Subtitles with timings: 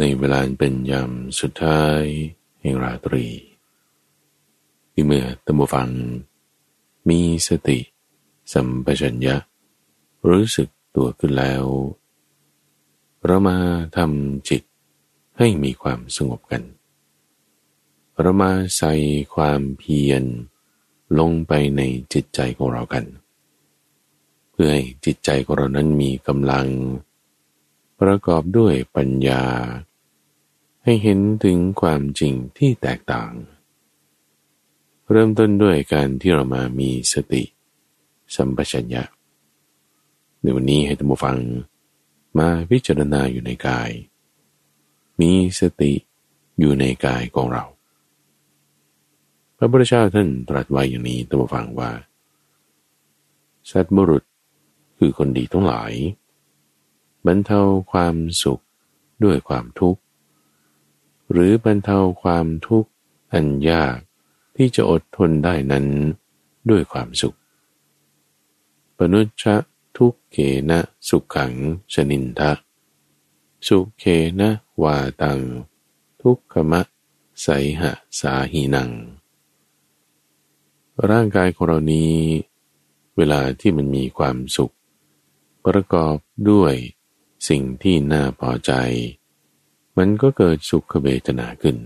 [0.00, 2.02] ในเวลาเป็นยามสุดท้าย
[2.60, 3.26] แห่งราตรี
[4.92, 5.90] ที่เมื่อตัมฟัง
[7.08, 7.78] มีสติ
[8.52, 9.36] สัมปชัญญะ
[10.28, 11.64] รู้สึกตัวขึ้นแล้ว
[13.24, 13.58] เรามา
[13.96, 14.62] ทำจิต
[15.38, 16.62] ให้มีความสงบกัน
[18.20, 18.92] เรามาใส่
[19.34, 20.22] ความเพียร
[21.18, 21.82] ลงไปใน
[22.12, 23.04] จิตใจของเรากัน
[24.50, 26.66] เพื่อให้จิตใจของเรานั้นมีกำลัง
[28.00, 29.42] ประกอบด้วยปัญญา
[30.84, 33.32] ให้เห็นถึงความจริงที่แตกต่าง
[35.10, 37.42] เริ่มต้นด้วยการที่เรามามีสติ
[38.34, 39.04] สัมปชัญญะ
[40.42, 41.38] ในวันนี้ให้ท่านผู้ฟัง
[42.38, 43.90] มาพิจารณาอยู่ในกาย
[45.20, 45.30] มี
[45.60, 45.92] สติ
[46.58, 47.64] อยู่ในกายของเรา
[49.56, 51.90] พระพุทธเจ้าท่านตรัสไว้อย่างนี้ตัมฟังว่า
[53.70, 54.24] สัตบุรุษ
[54.98, 55.92] คือคนดีทั้งหลาย
[57.26, 57.60] บรรเทา
[57.92, 58.62] ความสุข
[59.24, 60.00] ด้วยความทุกข์
[61.30, 62.90] หรือบรรเทาความทุกข์
[63.32, 63.98] อันยาก
[64.56, 65.86] ที่จะอดทนได้นั้น
[66.70, 67.36] ด้วยความสุข
[68.96, 69.56] ปนุชะ
[69.96, 70.36] ทุกเข
[70.70, 71.52] นะสุขขัง
[71.92, 72.52] ชนินทะ
[73.66, 74.04] สุเข
[74.40, 74.50] นะ
[74.82, 75.40] วาตัง
[76.22, 76.80] ทุกขมะ
[77.42, 77.48] ไส
[77.80, 78.90] หะสาหีนัง
[81.10, 82.14] ร่างกายของเรานี้
[83.16, 84.74] เวลาที่มันมีความสุข
[85.66, 86.16] ประกอบ
[86.50, 86.74] ด้วย
[87.48, 88.72] สิ่งที่น่าพอใจ
[90.00, 91.76] มันก็เกิดสุขเวทนาขึ้น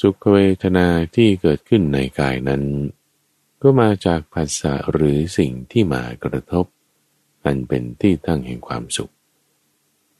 [0.00, 2.62] สุขเวทนาที่เกิดขึ้นในกายนั้น
[3.62, 6.66] ก็มาจากภาษาหรือสิ่งที่มากระทบ
[7.44, 9.12] อันเป็นที่ตั้งแห่งความสุข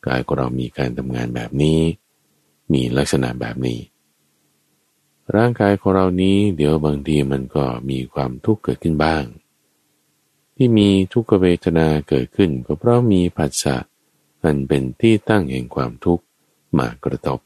[0.06, 1.80] กายของเรามีการทำงานแบบนี้
[2.72, 3.80] มีลักษณะแบบนี้
[5.36, 9.24] ร่างกายของเรานี้เดี๋ยวบางทีมันก็มีความทุกข์เกิดขึ้นบ้าง
[10.56, 13.76] ที่มีทุกขเวทนาเกิดขึ้นก็เพราะมีผัสสะ
[14.46, 16.24] อันเป็นที่ตั้งแห่งความทุกข์
[16.78, 17.40] มากระทบ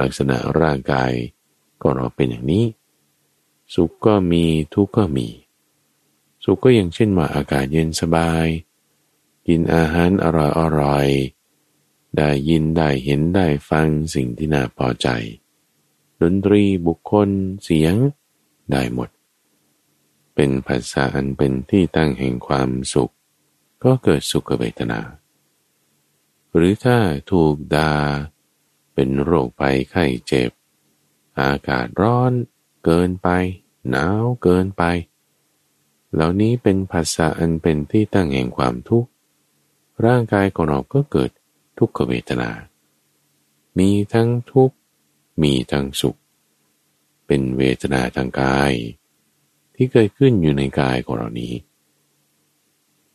[0.00, 1.12] ลักษณะร่างกาย
[1.82, 2.64] ก็เราเป็นอย่างนี้
[3.74, 4.44] สุขก็มี
[4.74, 5.28] ทุกข์ก็มี
[6.44, 8.46] สุขก็อย่างเช่นว่าอากาศเย็นสบาย
[9.46, 11.08] กินอาหารอร่อยอร่อย
[12.16, 15.08] ได้ยินได้เห็นได้ฟังสิ่งที่น่าพอใจ
[16.20, 17.28] ดนตรีบุคคล
[17.62, 17.94] เสียง
[18.72, 19.10] ได้หมด
[20.34, 23.12] เป็นภาษาอันเป็นที่ตั้งแห่งความสุข
[23.84, 25.00] ก็เกิดสุขเวทนา
[26.56, 26.98] หรือถ้า
[27.30, 27.94] ถูกดา
[28.94, 30.50] เป็นโรคไปไข้เจ็บ
[31.40, 32.32] อากาศร้อน
[32.84, 33.28] เกินไป
[33.88, 34.82] หนาวเกินไป
[36.12, 39.08] เหล่านี้เป็นภาษาอันเป็นที่ตั้งแห่งความทุกข์
[40.06, 41.30] ร่างกายของเราก็เกิด
[41.78, 42.50] ทุกขเวทนา
[43.78, 44.76] มีทั้งทุกข์
[45.42, 46.18] มีทั้งสุข
[47.26, 48.72] เป็นเวทนาทางกาย
[49.74, 51.54] ที่เกิดขึ้นอยู่ในกายของเรานี้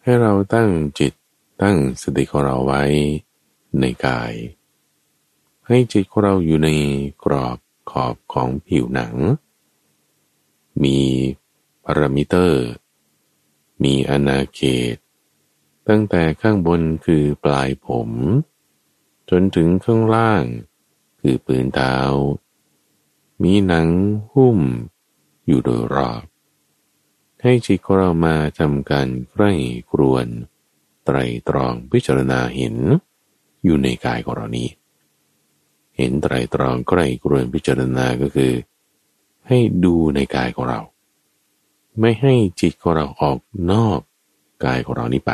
[0.01, 0.69] ให้เราตั้ง
[0.99, 1.13] จิต
[1.61, 2.83] ตั้งสติของเราไว้
[3.79, 4.33] ในกาย
[5.67, 6.69] ให้จิตของเราอยู่ใน
[7.23, 7.57] กรอบ
[7.91, 9.15] ขอบของผิวหนัง
[10.83, 10.99] มี
[11.83, 12.67] พารามิเตอร์
[13.83, 14.61] มีอนาเข
[14.93, 14.95] ต
[15.87, 18.09] ตั้งแต่ข้างบนคือปลายผม
[19.29, 20.43] จนถึงข้างล่าง
[21.19, 21.97] คือปืนเท้า
[23.43, 23.89] มีหนัง
[24.33, 24.59] หุ้ม
[25.47, 26.23] อยู่โดยรอบ
[27.41, 29.53] ให้จิตของเรามาทำการใกล้
[29.91, 30.27] ครวน
[31.05, 31.17] ไตร
[31.47, 32.75] ตรองพิจารณาเห็น
[33.63, 34.67] อยู่ในกายของเรานี้
[35.97, 38.53] เห็นไตรตรองใกล้ครวนพิจารณาก็คือ
[39.47, 40.79] ให้ดูในกายของเรา
[41.99, 43.37] ไม่ให้จิตของเราออก
[43.71, 43.99] นอก
[44.65, 45.31] กายของเรานี้ไป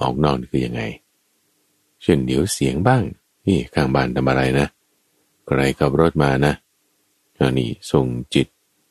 [0.00, 0.82] ออกนอกนี่คือยังไง
[2.02, 3.02] เช่นเดี๋ยวเสียงบ้าง
[3.46, 4.66] นี่ข้างบ้านทำอะไรนะ
[5.46, 6.54] ใครขับรถมานะ
[7.38, 8.46] อันนี้ส่งจิต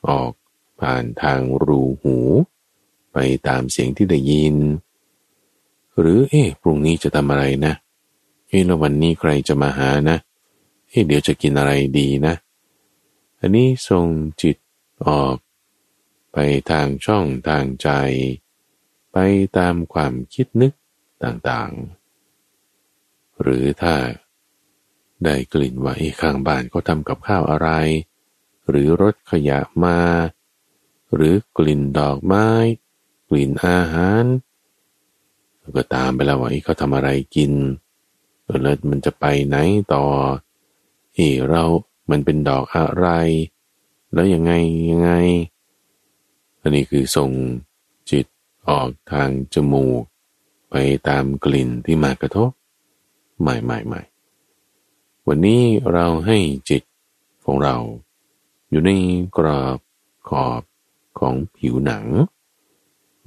[0.08, 0.32] ออก
[0.80, 2.18] ผ่านทางรูหู
[3.12, 3.18] ไป
[3.48, 4.56] ตามเสียงที่ได้ยิน
[6.00, 7.74] หรือเอ๊ะพรุ่งนี้จะทำอะไรนะ
[8.56, 10.18] เอ๊ะววันนี้ใครจะมาหานะ
[10.90, 12.36] เอ๊ะเดี๋ยวจะกินอะไรดีนะ
[13.40, 14.08] อันนี้ส่ง
[14.42, 14.58] จิต
[15.08, 15.36] ออก
[16.32, 16.38] ไป
[16.72, 17.90] ทางช่องทางใจ
[19.12, 19.18] ไป
[19.58, 20.74] ตามความคิดนึก
[21.24, 23.96] ต่างๆ หรือถ้า
[25.24, 27.70] ได้กลิ่นว่าไอ้ข้างบ้านเขาทำกับข้าวอะไร
[28.70, 30.00] หรือรถขยะมา
[31.14, 32.50] หรือกลิ่นดอกไม้
[33.30, 34.26] กลิ่นอาหาร
[35.78, 37.54] ก็ตามไปแล้วว่าเขาทำอะไรกิน
[38.62, 39.56] แล้วมันจะไปไหน
[39.94, 40.04] ต่อ
[41.16, 41.20] เอ
[41.50, 41.64] เรา
[42.10, 43.08] มันเป็นดอกอะไร
[44.14, 44.52] แล้วยังไง
[44.92, 45.12] ยังไง
[46.62, 47.32] อันนี้คือส่ง
[48.12, 48.26] จิต
[48.68, 50.02] ออกทางจมูก
[50.70, 50.76] ไป
[51.08, 52.50] ตามกลิ่นที่มากระทบ
[53.42, 54.02] ใหม่ใหม่ใหม่
[55.28, 55.64] วันนี้
[55.94, 56.38] เราให้
[56.70, 56.84] จิต
[57.46, 57.78] ของเรา
[58.70, 58.92] อยู่ใน
[59.38, 59.78] กรอบ
[60.30, 60.62] ขอบ
[61.20, 62.06] ของผิวหนัง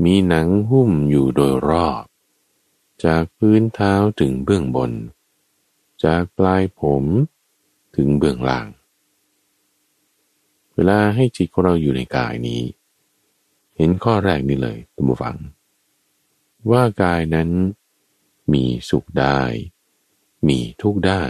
[0.05, 2.05] มีหนังหุ้มอยู่โดยรอบ
[3.05, 4.93] จากพื้นเท้าถึงเบื้องบน
[6.05, 7.05] จากปลายผม
[7.97, 8.69] ถึงเบื้องล่าง
[10.75, 12.63] เวลาให้จิตของเราอยู่ในกายนี้
[13.77, 15.37] เห็นข้อแรกนี้เลยตัมบูฟัง
[16.71, 17.51] ว่ากายนั้น
[18.53, 19.41] มีสุขได้
[20.49, 21.23] มีทุกข์ได้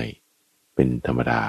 [0.75, 1.43] เป็นธรรมดา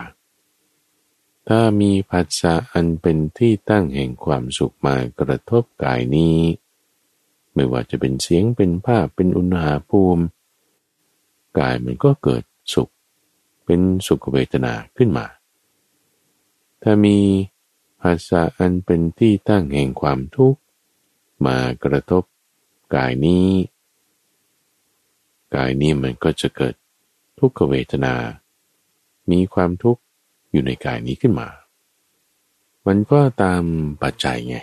[1.47, 6.37] ถ้ามีผัสสะอันเป็นที่ตั้งแห่งความสุขมากระทบกายนี้
[7.53, 10.23] ไม่ว่าจะเป็นเสียงเป็นภาพเป็นอุณหภูมิ
[11.59, 12.43] กายมันก็เกิด
[12.73, 12.89] สุข
[13.65, 15.25] เป็นสุขเวทนาขึ้นมา
[16.83, 17.17] ถ้ามี
[18.01, 20.59] ภาษาอันเป็นที่ตั้งแห่งความทุกข์
[21.45, 22.23] มากระทบ
[22.95, 23.49] กายนี้
[25.55, 26.75] กายนี้มันก็จะเกิด
[27.39, 28.13] ทุกขเวทนา
[29.31, 30.01] มีความทุกข์
[30.51, 31.49] อยู่ในกายนี้ขึ้นมา
[32.87, 33.63] มันก็ตาม
[34.03, 34.57] ปัจจัยไง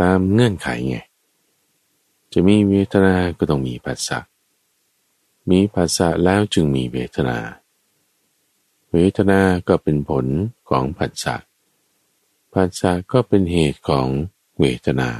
[0.00, 0.98] ตามเงื่อนไขไง
[2.36, 4.18] จะมีเวทนา ก็ต้องมีปัสสะ
[5.50, 7.38] มีปัสสะแล้วจึงมีเวทนา
[8.92, 10.26] เวทนา ก็เป็นผล
[10.68, 11.34] ของปัสสะ
[12.52, 14.06] ปัสสะก็เป็นเหตุของ
[14.58, 15.10] เวทนา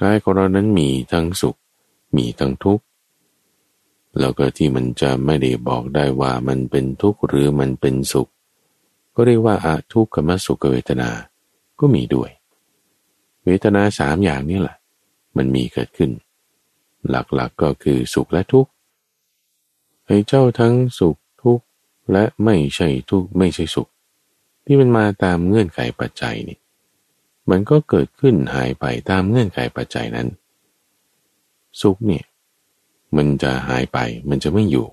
[0.00, 1.58] กายของเรานั้นมีทั้งสุข
[2.16, 2.84] มีทั้งทุกข์
[4.18, 8.30] แล้วก็ที่มันจะไม่ได้บอกได้ว่ามันเป็นทุกข์หรือมันเป็นสุข
[9.14, 11.10] ก็เรียกว่าอาทุกขมสุขเวทนา
[11.80, 12.30] ก็มีด้วย
[13.44, 14.77] เวทนาสามอย่างนี้แหละ
[15.36, 16.10] มันมีเกิดขึ้น
[17.10, 18.70] หลักๆกก็คือสุขและทุกข์
[20.06, 21.64] ไอ้เจ้าทั้งสุขทุกข์
[22.12, 23.88] และไม่ใช่ทุกข์ไม่ใช่สุข
[24.64, 26.58] ที่มันมาตามเงื่อนไขปัจจัยนี่
[27.50, 30.28] มันก็เกิดขึ้นหายไปตามเงื่อนไขปัจจัยนั้น
[31.82, 32.24] สุขเนี่ย
[33.16, 33.98] มันจะหายไป
[34.28, 34.88] มันจะไม่อยู่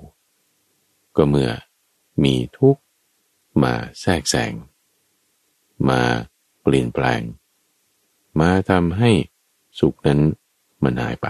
[1.15, 1.51] ก็เมื่อ
[2.23, 2.81] มีทุกข์
[3.63, 4.53] มาแทรกแซง
[5.89, 6.01] มา
[6.61, 7.21] เปลี่ยนแปลง
[8.39, 9.11] มาทำให้
[9.79, 10.19] สุขนั้น
[10.83, 11.27] มันหายไป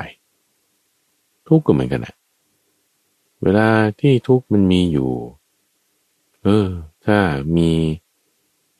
[1.47, 2.15] ทุกข์ก็เหมือนกันนะ
[3.43, 3.69] เวลา
[4.01, 5.11] ที่ทุกข์มันมีอยู่
[6.43, 6.69] เออ
[7.05, 7.19] ถ้า
[7.57, 7.71] มี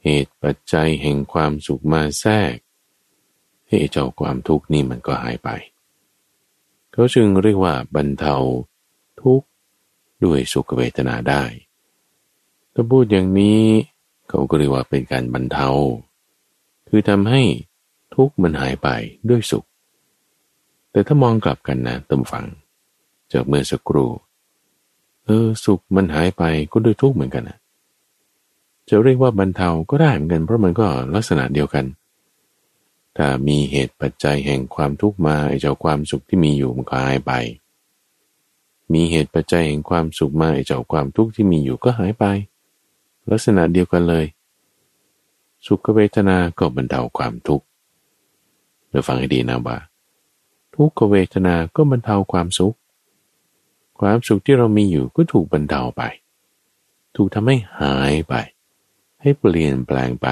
[0.04, 2.56] เหตุปัจจัยแห่งความสุขมาแทรก
[3.68, 5.50] ให้เจ้าความทุกข์นี่มันก็หายไป
[6.92, 8.36] เขาจึงเรียกว่าบรรเทา
[9.22, 9.48] ทุกข์
[10.24, 11.44] ด้วยสุขเวทนาได้
[12.74, 13.64] ถ้าพูดอย่างนี้
[14.30, 15.70] เขาก็เรียกว่าเป็นการบรรเทา
[16.88, 17.42] คือทำให้
[18.16, 18.88] ทุกข์มันหายไป
[19.30, 19.66] ด้วยสุข
[20.92, 22.46] แต่ถ้ามองกลับกันนะตำฝัง
[23.31, 24.10] จากเมื่อสักครู่
[25.25, 27.57] เออสุขมันหายไปก็ด้วยทุกข์เหมือนกันนะ
[28.90, 31.86] จะเรียกว่าบรรเทาก็ได้เหมือนกัน เพราะมันก็ลักษณะเดียวกัน
[33.18, 37.31] ถ้ามีเหตุปัจจัยแห่งความทุกข์มาไอ้เจ้าความสุขที่มีอยู่มันก็หายไป
[38.94, 42.25] มีเหตุปัจจัยแห่งความสุขมาไอ้เจ้าความทุกข์ที่มีอยู่ก็หายไป
[43.31, 44.25] ลักษณะเดียวกันเลย
[45.66, 47.66] สุขเวทนาก็บรรเทาความทุกข์
[48.96, 49.78] เดี๋ยวฟังให้ดีนะว่า
[50.76, 52.76] ทุกขเวทนาก็บรรเทาความสุข
[54.00, 56.04] ความสุขที่เรามีอยู่ก็ถูกบรรเทาไป
[57.16, 58.34] ถูกทำให้หายไป
[59.22, 60.28] ให้เปลี่ยนแปลงไป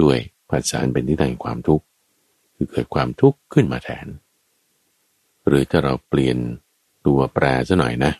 [0.00, 0.18] ด้วย
[0.48, 1.84] ผัสสะเป็นที่ตั้งความทุกข์
[2.54, 4.06] คือเกิดความทุกข์ขึ้นมาแทน
[5.46, 6.36] หรือถ้าเราเปลี่ยน
[7.06, 8.12] ตัวแปรซะหน่อยนะ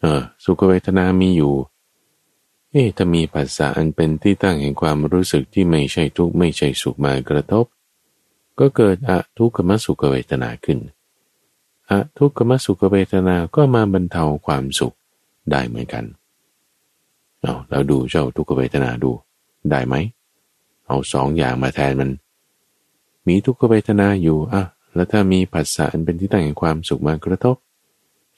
[0.00, 1.54] เออ สุขเวทนามีอยู่
[2.70, 7.66] เอ๊ะถ้ามีภาษาอันเป็นที่ตั้งแห่งความรู้สึกที่ไม่ใช่ทุกข์ไม่ใช่สุขมากระทบ
[8.60, 10.78] ก็เกิดอะทุกขมสุขเวทนาขึ้น
[11.90, 14.94] อะทุกขมสุขเวทนาก็มาบรรเทาความสุข
[15.50, 16.04] ได้เหมือนกัน
[17.40, 19.10] เอาเราดูเจ้าทุกขเวทนาดู
[19.70, 19.94] ได้ไหม
[20.86, 22.10] เอาสองอย่างมาแทนมัน
[23.28, 24.62] มีทุกขเวทนาอยู่อะ
[24.94, 27.56] แล้วถ้ามีผัสสะอันเป็นที่ตั้งแห่งความสุขมากระทบ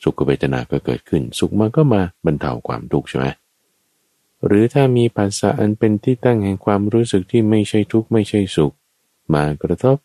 [0.03, 3.27] สุขเวทนาก็เกิดขึ้น สุขมันก็มาบรรเทาความทุกข์ใช่ไหม
[4.47, 8.73] หรือถ้ามีผัสสะอันเป็นที่ตั้งแห่งความรู้สึกที่ไม่ใช่ทุกข์ไม่ใช่สุข
[9.35, 9.97] มากระทบ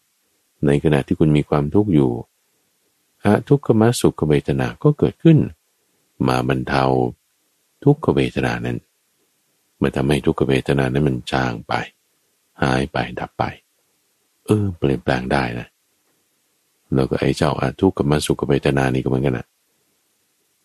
[0.65, 2.11] ในขณะที่คุณมีความทุกข์อยู่
[3.23, 5.37] อะทุกขมสุขเวทนาก็เกิดขึ้น
[6.27, 6.83] มาบรรเทา
[7.83, 8.77] ทุกขเวทนานั้น
[9.81, 11.73] มันทำให้ทุกขเวทนานั้นมันจางไป
[12.61, 13.43] หายไปดับไป
[14.45, 15.67] เออ เปลี่ยนแปลงได้นะ
[16.93, 19.47] แล้วก็ไอ้เจ้าอาทุกขมสุขเวทนานี่ก็เหมือนกันนะ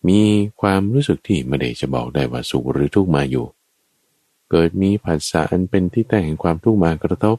[0.07, 0.19] มี
[0.61, 3.45] ความรู้สึกที่ไม่ได้จะบอกได้ว่าสุขหรือทุกข์มาอยู่
[4.51, 7.37] เกิดมีผัสสะอันเป็นที่แต่งแห่งความทุกข์มากระทบ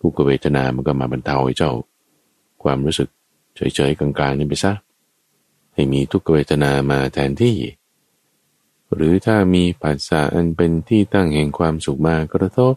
[0.00, 1.72] ทุกขเวทนา มันก็มาบรรเทาไอ้เจ้า
[2.62, 3.08] ความรู้สึก
[3.54, 4.72] เฉยๆกลางๆนี่ไปซะ
[5.74, 7.56] ให้มีทุกขเวทนามาแทนที่
[8.94, 12.74] หรือถ้ามีผัสสะอันเป็นที่ตั้งแห่งความสุขมากระทบ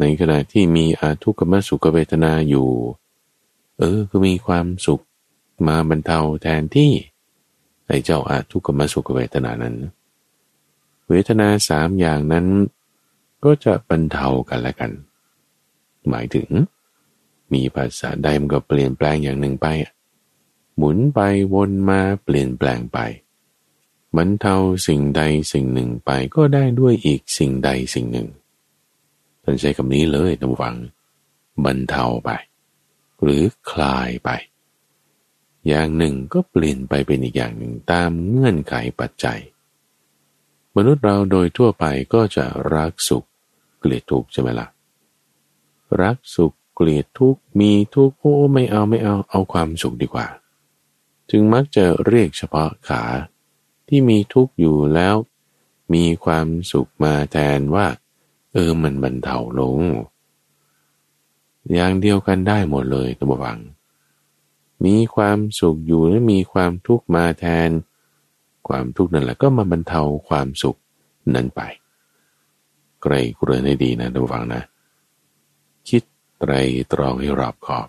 [0.00, 2.68] ในขณะที่มีอาทุกขมสุขเวทนาอยู่
[3.78, 5.02] เออ ก็มีความสุข
[5.66, 6.92] มาบรรเทาแทนที่
[7.86, 9.74] ไอ้เจ้าอาทุกขมสุขเวทนานั้น
[11.08, 12.46] เวทนาสามอย่างนั้น
[13.44, 14.92] ก็จะบรรเทากันและกัน
[16.10, 16.50] หมายถึง
[17.52, 19.66] มีภาษาใดมันก็เปลี่ยนแปลงอย่างหนึ่งไป
[20.76, 21.20] หมุนไป
[21.54, 22.98] วนมาเปลี่ยนแปลงไป
[24.16, 24.54] บรรเทา
[24.86, 25.22] สิ่งใด
[25.52, 28.28] สิ่งหนึ่งไปก็ได้ด้วยอีกสิ่งใดสิ่งหนึ่ง
[29.42, 30.76] ท่านใช้คำนี้เลยท่านฟัง
[31.64, 32.30] บรรเทาไป
[33.22, 34.30] หรือคลายไป
[35.68, 39.40] อย่างหนึ่งก็เปลี่ยนไปเป็นอีกอย่างหนึ่งตามเงื่อนไขปัจจัย
[40.76, 41.84] มนุษย์เราโดยทั่วไป
[42.14, 43.26] ก็จะรักสุข
[43.78, 44.68] เกลียดทุกข์ใช่ไหมละ่ะ
[46.02, 50.26] รักสุขเกลียดทุกข์มีทุกข์โอ้ไม่เอาไม่เอาเอาความสุขดีกว่า
[51.30, 53.02] จึงมักจะเรียกเฉพาะขา
[53.88, 55.14] ที่มีทุกข์อยู่แล้ว
[55.94, 57.86] มีความสุขมาแทนว่า
[58.52, 59.78] เออมันบรรเทาลง
[61.72, 63.58] อย่างเดียวกันได้หมดเลยตัวบัง
[64.84, 67.70] มีความสุขอยู่และมีความทุกข์มาแทน
[68.68, 70.78] ความทุกข์นั่นแหละก็มาบรรเทาความสุข
[71.34, 71.60] นั้นไป
[73.02, 74.62] ไกรกรให้ดีนะตัวบังนะ
[76.40, 76.52] ไตร
[76.92, 77.88] ตรองให้รอบขอบ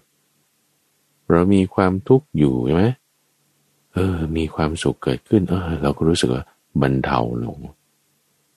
[1.29, 2.85] เรามีความทุกข์อยู่ใช่ไหม
[3.93, 6.43] เออ มีความสุขเกิดขึ้น เออ เราก็รู้สึกว่า
[6.81, 7.57] บรรเทาลง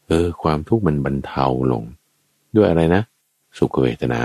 [0.08, 1.82] เออ ความทุกข์มันบรรเทาลง
[2.56, 3.02] ด้วยอะไรนะ
[3.58, 4.22] สุขเวทนา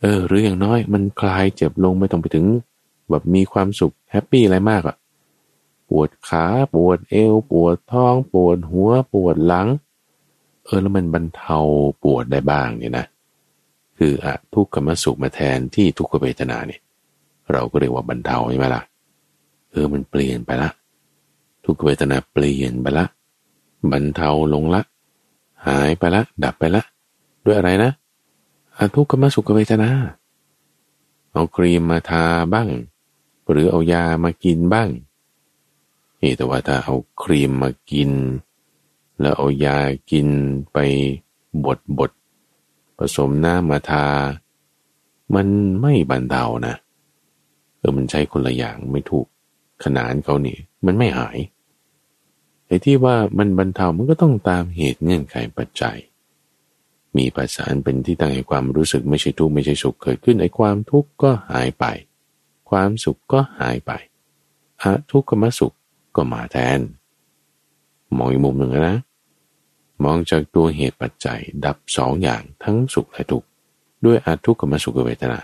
[0.00, 2.46] เออ หรืออย่างน้อยมันคลายเจ็บลงไม่ต้องไปถึง
[3.10, 4.96] แบบมีความสุขแฮปปี้อะไรมากอะ
[5.88, 6.44] ปวดขา
[6.74, 9.68] ปวดเอว ปวดท้อง ปวดหัว ปวดหลัง
[10.64, 11.58] เออ แล้วมันบรรเทา
[12.02, 13.06] ปวดได้บ้างเนี่ยนะ
[13.98, 16.80] คืออะทุกขมสุขมาแทนที่ทุกขเวทนาเนี่ย
[17.52, 18.82] เราก็เรียกว่าบรรเทาใช่ไหมล่ะ
[19.70, 20.70] เออมันเปลี่ยนไปละ
[21.64, 23.06] ทุกขเวทนาเปลี่ยนไปละ
[23.92, 24.82] บรรเทาลงละ
[25.66, 26.82] หายไปละ ดับไปละ
[27.44, 27.90] ด้วยอะไรนะ
[28.76, 29.90] อาทุกขมสุขเวทนา
[31.32, 32.68] เอาครีมมาทาบ้าง
[33.50, 34.88] หรือเอายามากินบ้าง
[36.20, 38.10] นี่แต่ว่าถ้าเอาครีมมากิน
[39.20, 39.78] แล้วเอายา
[40.10, 40.28] กิน
[40.72, 40.78] ไป
[41.64, 42.10] บดบด
[42.98, 44.06] ผสมน้ำมาทา
[45.34, 45.46] มัน
[45.82, 46.74] ไม่บรรเทานะ
[47.78, 49.26] เออมันใช้คนละอย่างไม่ถูก
[49.84, 51.38] ขนานเขานี่ มันไม่หาย
[52.66, 55.98] ไอ้ที่ว่ามันบรรเทามันก็ต้องตามเหตุเงื่อนไขปัจจัย
[57.16, 61.84] มีปัสสานเป็นที่ตั้งแห่งความรู้สึกไม่ใช่ทุกข์ไม่ใช่สุขเกิดขึ้นไอ้ความทุกข์ก็หายไป
[62.70, 63.92] ความสุขก็หายไป
[64.82, 65.74] อะทุกขมสุข
[66.16, 66.78] ก็มาแทน
[68.16, 68.98] มองอีกมุมหนึ่งนะ
[70.04, 73.48] มองจากตัวเหตุปัจจัยดับสองอย่างทั้งสุขและทุกข์
[74.04, 75.40] ด้วยอาทุกขมสุขเวทนา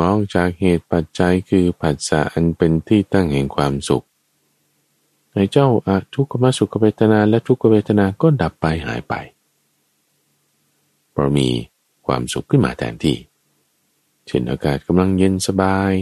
[0.00, 4.04] มองจากเหตุปัจจัยคือปัจจะอันเป็นที่ตั้งแห่งความสุข
[5.34, 9.14] ในเจ้าอาทุกขมสุขเวทนาและทุกขเวทนาก็ดับไปหายไป
[11.10, 11.48] เพราะมี
[12.06, 13.16] ความสุขขึ้นมาแทนที่
[14.26, 15.92] เช่นอากาศกำลังเย็นสบาย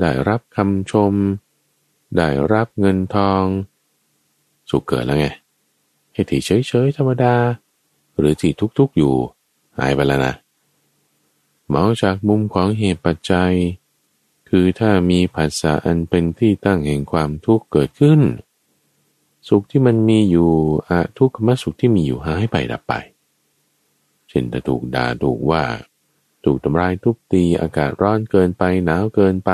[0.00, 1.14] ได้รับคำชม
[2.16, 3.44] ได้รับเงินทอง
[4.70, 5.26] สุขเกิดแล้วไง
[6.14, 7.34] ให้ที่เฉยๆธรรมดา
[8.18, 9.14] หรือที่ทุกๆอยู่
[9.78, 10.34] หายไปแล้วนะ
[11.72, 13.52] มองจากมุมของเหตุปัจจัย
[14.48, 18.20] คือถ้ามีผัสสะอันเป็นที่ตั้งแห่งความทุกข์เกิดขึ้น
[19.48, 20.50] สุขที่มันมีอยู่
[20.88, 22.94] อะทุกขมสุขที่มีอยู่หายไปดับไป
[24.28, 25.64] เช่นถ้าถูกด่าถูกว่า
[26.44, 29.50] ถูกทำร้ายทุบตีอากาศร้อนเกินไปหนาวเกินไป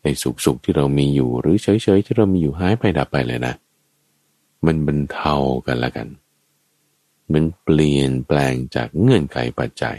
[0.00, 3.54] ไอ้สุขสุขที่เรามีอยู่หรือเฉยเฉยที่เรามีอยู่หายไปดับไปเลยนะ
[4.64, 5.34] มันบรรเทา
[5.66, 6.08] กันละกัน
[7.32, 9.98] มันเปลี่ยนแปลงจากเงื่อนไขปัจจัย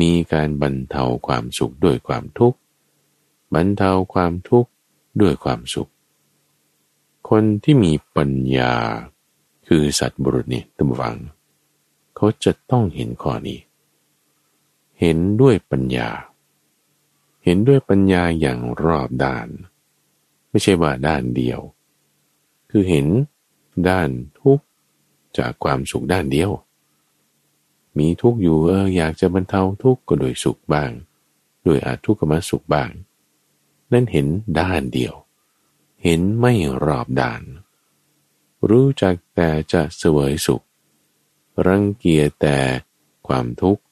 [0.00, 2.58] มีการบรรเทาความสุขด้วยความทุกข์
[3.54, 4.70] บรรเทาความทุกข์
[5.20, 5.90] ด้วยความสุข
[7.28, 8.74] คนที่มีปัญญา
[9.68, 11.16] คือสัตว์บุรุษนี่ตั้งฟัง
[12.16, 13.60] เขาจะต้องเห็นข้อนี้
[15.00, 16.10] เห็นด้วยปัญญา
[17.44, 19.48] เห็นด้วยปัญญาอย่างรอบด้าน
[20.50, 21.60] ไม่ใช่ว่าด้านเดียว
[22.70, 23.06] คือเห็น
[23.88, 24.08] ด้าน
[24.40, 24.64] ทุกข์
[25.38, 26.50] จากความสุขด้านเดียว
[27.98, 30.90] มีทุกข์อยู่เอออยากจะบรรเทาทุกข์ก็โดยสุขบ้าง
[31.64, 32.90] โดยอาทุกขมสุขบ้าง
[33.92, 34.26] นั่นเห็น
[34.58, 35.14] ด้านเดียว
[36.02, 36.52] เห็นไม่
[36.84, 37.42] รอบด้าน
[38.68, 40.62] รู้จักแต่จะเสวยสุข
[41.66, 42.58] รังเกียจแต่
[43.26, 43.82] ความทุกข์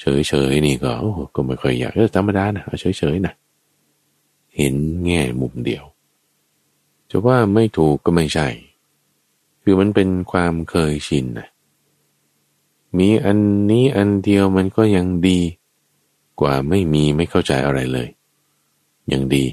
[0.00, 3.34] เฉยๆนี่ก็โอ้ก็ไม่ค่อยอยากเออธรรมดานะเฉยๆนะ
[4.56, 5.84] เห็นแง่มุมเดียว
[7.10, 8.48] จะว่าไม่ถูกก็ไม่ใช่
[9.62, 11.48] คือมันเป็นความเคยชินนะ
[12.98, 13.38] มีอัน
[13.70, 15.40] นี้อันเดียวมันก็ยังดี
[16.40, 18.08] กว่าไม่มีไม่เข้าใจอะไรเลย
[19.12, 19.44] ยังดี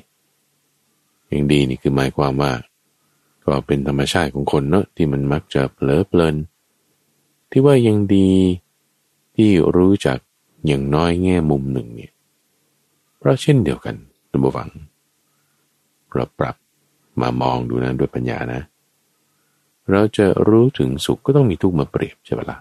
[1.31, 2.51] ยังดีนี่คือหมายความว่า
[3.45, 6.35] ก็เป็นธรรมชาติของคนเนอะที่มันมักจะเผลอเพลิน
[7.49, 8.29] ที่ว่ายังดี
[9.35, 10.17] ที่รู้จัก
[10.65, 12.13] อย่างน้อยแง่มุมหนึ่งเนี่ย
[13.17, 13.95] เพราะเช่นเดียวกัน
[14.31, 14.69] ตัมบวัง
[16.11, 16.55] เราปรับ
[17.21, 18.61] มามองดูนะด้วยปัญญานะ
[19.91, 22.59] เราจะรู้ถึงสุขก็ต้องมีทุกข์มาเปรียบใช่ไหมละ่ะ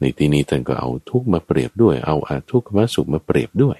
[0.00, 3.76] ในที่นี้ท่านก็เอาทุกมาเปรียบด้วย เอาอาทุกขมสุขมาเปรียบด้วย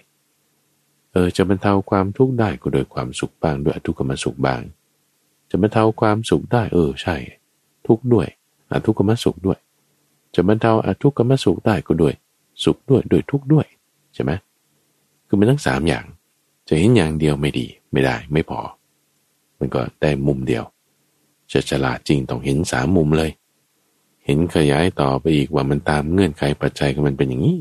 [1.12, 4.60] เออจะบรรเทาความทุกข์ได้ก็โดยความสุขบ้างด้วยอทุกขมสุขบ้าง
[5.50, 7.16] จะบรรเทาความสุขได้ เออใช่
[7.86, 8.26] ทุกข์ด้วย
[8.70, 9.58] อทุกขมสุขด้วย
[10.34, 12.14] จะบรรเทาอทุกขมสุขได้ก็ด้วย
[12.64, 13.66] สุขด้วยด้วยทุกข์ด้วย
[14.14, 14.32] ใช่ไหม
[15.26, 16.04] คือมันทั้งสามอย่าง
[16.68, 18.60] จะเห็นอย่างเดียวไม่ดี ไม่ได้ไม่พอ
[19.58, 20.64] มันก็ได้มุมเดียว
[21.52, 23.30] จะฉลาดจริงต้องเห็นสามมุมเลย
[24.24, 27.60] เห็นขยายต่อไปอีกว่ามันตามเงื่อนไขปัจจัยของมันเป็นอย่างนี้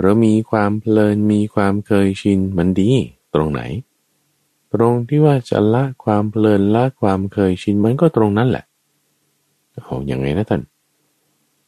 [0.00, 2.90] เรามีความเพลินมีความเคยชินมันดี
[3.34, 3.62] ตรงไหน
[4.74, 8.64] ตรงที่ว่าจะละความเพลินละความเคยชินมันก็ตรงนั้นแหละ
[9.84, 10.62] โอ้ยังไงนะท่าน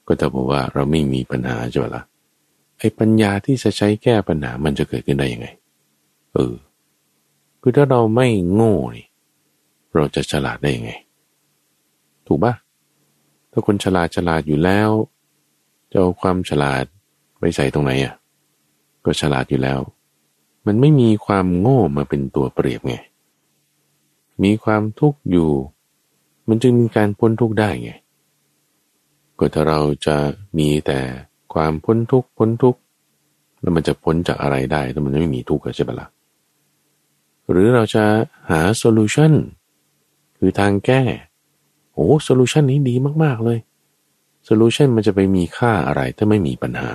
[0.06, 2.02] ก็จะบอกว่าเราไม่มีปัญหาใช่ไหมละ่ะ
[2.78, 5.46] ไอ้ปัญญาที่จะใช้แก้ปัญหามันจะเกิดขึ้นได้ยังไง
[6.34, 6.54] เออ
[7.60, 9.06] คือถ้าเราไม่โง่นี่
[9.94, 10.92] เราจะฉลาดได้ยังไง
[12.26, 12.54] ถูกปะ
[13.52, 14.90] ถ้าคนฉลาดฉลาดอยู่แล้ว
[15.90, 16.84] จะเอาความฉลาด
[17.38, 18.14] ไปใส่ตรงไหนอะ
[19.04, 19.80] ก็ฉลาดอยู่แล้ว
[20.66, 22.94] มันไม่มีความโง่มาเป็นตัวเปรียบไง
[24.42, 25.50] มีความทุกข์อยู่
[26.48, 27.92] มันจึงมีการพ้นทุกข์ได้ไง
[29.38, 30.16] ก็ถ้าเราจะ
[30.58, 31.00] มีแต่
[31.54, 32.80] ความพ้นทุกข์พ้นทุกข์
[33.60, 36.08] แล้วมันจะพ้นจากอะไรได้ถ้ามันไม่มีทุกข์ใช่ปะละ่ะ
[37.50, 38.04] หรือเราจะ
[38.50, 39.32] หา solution
[40.44, 41.02] คือทางแก้
[41.94, 42.94] โอ้ solution นี้ดี
[43.24, 43.58] มาก ๆ เลย
[44.44, 46.90] solution มันจะไปมีค่าอะไรถ้าไม่มีปัญหา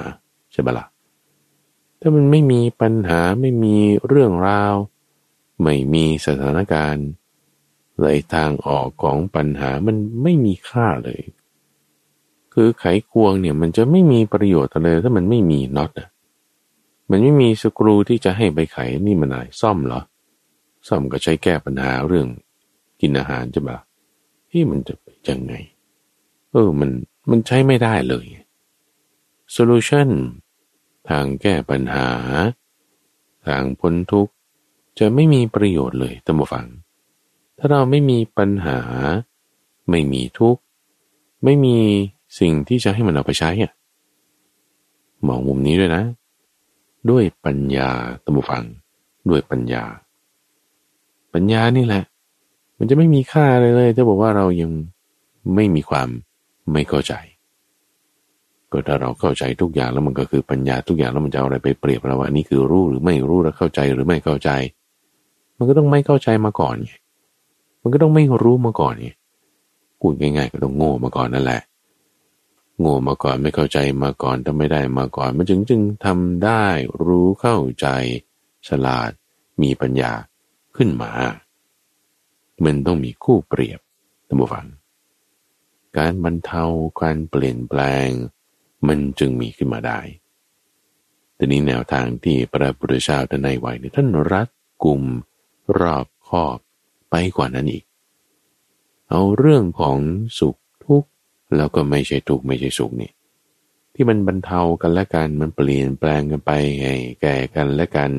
[0.51, 0.87] ใช่ปะละ่ะ
[1.99, 3.75] ถ้ามันไม่มีปัญหาไม่มี
[4.07, 4.75] เรื่องราว
[5.61, 7.07] ไม่มีสถานการณ์
[7.99, 11.21] เลยทางออกของปัญหามันไม่มีค่าเลย
[12.53, 16.09] คือไขควงเนี่ยมันจะไม่มีประโยชน์อะไรถ้ามันไม่มีน็อตอะ
[17.09, 18.77] มันไม่มีสกรูที่จะให้ไปไข
[19.07, 20.01] นี่มันอะไรซ่อมเหรอ
[20.87, 22.27] ซ่อมก็ใช้แก้ปัญหาเรื่อง
[23.01, 23.81] กินอาหารจะแบบ
[24.51, 25.53] ที่มันจะเป็นยังไง
[26.51, 26.89] เออมัน
[27.29, 28.25] มันใช้ไม่ได้เลย
[29.51, 30.09] โซลูชัน
[31.09, 32.07] ทางแก้ปัญหา
[33.47, 34.33] ทางพ้นทุกข์
[34.99, 36.67] จะไม่มีประโยชน์เลยตั้งฟัง
[37.57, 38.79] ถ้าเราไม่มีปัญหา
[39.89, 40.61] ไม่มีทุกข์
[41.43, 41.75] ไม่มี
[42.39, 43.71] สิ่งที่จะให้มันเอาไปใช้อะ
[45.27, 46.03] มองมุมนี้ด้วยนะ
[47.09, 47.89] ด้วยปัญญา
[48.23, 48.63] ตั้งฟัง
[49.29, 49.83] ด้วยปัญญา
[51.33, 52.03] ปัญญานี่แหละ
[52.77, 54.71] มันจะไม่มีค่าเลยเลย ถ้าบอกว่าเรายัง
[55.55, 56.07] ไม่มีความ
[56.73, 57.13] ไม่เข้าใจ
[58.71, 64.49] ก็ถ้าเราเข้าใจทุกอย่างแล้วมันก็คือปัญญาทุกอย่างแล้วมันจะเอาอะไรไปเปรียบเราว่านี่คือรู้หรือไม่รู้แล้วเข้าใจหรือไม่เข้าใจ
[65.57, 66.91] มันก็ต้องไม่เข้าใจมาก่อนไง
[67.81, 69.09] มันก็ต้องไม่รู้มาก่อนไง
[69.99, 71.61] พูดง่ายๆก็ต้องโง่มาก่อนนั่นแหละ
[72.79, 76.65] โง่มาก่อนไม่เข้าใจมาก่อนทำไม่ได้มาก่อน มันจึงจึงทำได้
[77.05, 77.87] รู้เข้าใจ
[78.67, 79.09] ฉลาด
[79.61, 80.11] มีปัญญา
[80.77, 81.11] ขึ้นมา
[82.65, 83.79] มันต้องมีคู่เปรียบ
[84.27, 84.67] ท่านผู้ฟัง
[85.97, 86.63] การบรรเทา
[87.01, 88.09] การเปลี่ยนแปลง
[88.87, 89.99] มันจึงมีขึ้นมาได้
[91.35, 94.47] แต่นี้แนวทางที่พระพุทธเจ้าท่านในไว้เนี่ยท่านรัด
[94.83, 95.01] กลุ่ม
[95.79, 96.57] รอบคอบ
[97.09, 97.83] ไปกว่านั้นอีก
[99.09, 99.97] เอาเรื่องของ
[100.39, 101.09] สุขทุกข์
[101.55, 103.11] แล้วก็ไม่ใช่ทุกข์ไม่ใช่สุขนี่
[103.93, 106.89] ที่มันบรรเทากันและกันมันเปลี่ยนแปลงกันไปไง
[107.21, 108.11] แก่กันและกัน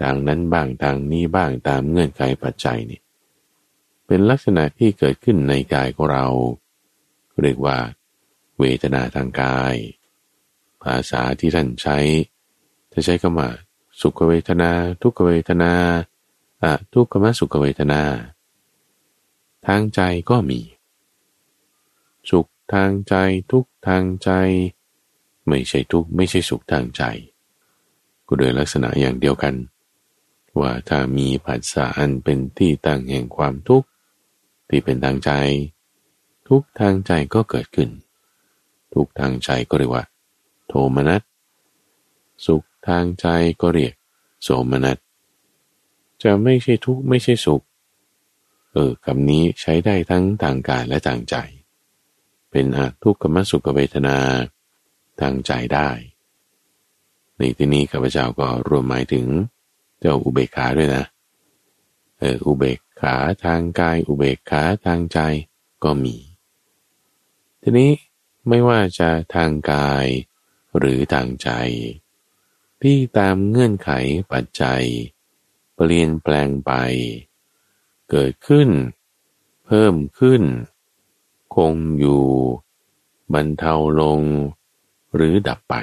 [0.00, 3.00] ทางนั้นบ้างทางนี้บ้างตามเงื่อนไขปัจจัยนี่
[4.06, 6.26] เป็นลักษณะที่เกิดขึ้นในกายของเรา
[7.42, 7.78] เรียกว่า
[8.58, 9.74] เวทนาทางกาย
[10.82, 11.98] ภาษาที่ท่านใช้
[12.92, 13.50] จะใช้คำว่า
[14.00, 14.70] สุขเวทนา
[15.02, 15.72] ทุกขเวทนา
[16.62, 18.02] อะทุกขมสุขเวทนา
[19.66, 20.60] ทางใจก็มี
[22.30, 23.14] สุขทางใจ
[23.50, 24.30] ทุกทางใจ
[25.48, 27.02] ไม่ใช่ทุกไม่ใช่สุขทางใจ
[28.26, 29.54] ก็โดยลักษณะอย่างเดียวกัน
[30.60, 33.88] ว่าถ้ามีผัสสะอันเป็นที่ตั้งแห่งความทุกข์
[34.68, 35.30] ที่เป็นทางใจ
[36.48, 37.90] ทุกทางใจก็เกิดขึ้น
[38.94, 40.04] ทุกทางใจก็เรียกว่า
[40.68, 41.22] โทมนัส
[42.46, 43.26] สุขทางใจ
[43.60, 43.94] ก็เรียก
[44.42, 44.98] โสมนัส
[46.22, 47.62] จะไม่ใช่ทุกข์ไม่ใช่สุข
[48.72, 51.36] เออคำนี้ใช้ได้ทั้งทางกายและทางใจ
[52.50, 54.16] เป็นอทุกขมสุขเวทนา
[55.20, 55.88] ทางใจได้
[57.36, 59.26] ในที่นี้ข้าพเจ้าก็รวมหมายถึง
[60.00, 61.04] เจ้าอุเบกขาด้วยนะ
[62.18, 65.18] เอออุเบก ขาทางกายอุเบกขาทางใจ
[65.84, 66.16] ก็มี
[67.62, 67.92] ทีนี้
[68.48, 70.06] ไม่ว่าจะทางกาย
[70.78, 71.50] หรือทางใจ
[72.82, 73.90] ที่ตามเงื่อนไข
[74.32, 74.84] ปัจจัย
[75.74, 76.72] เปลี่ยนแปลงไป
[78.10, 78.68] เกิดขึ้น
[79.66, 80.42] เพิ่มขึ้น
[81.56, 82.24] คงอยู่
[83.34, 84.20] บรรเทาลง
[85.14, 85.74] หรือดับไป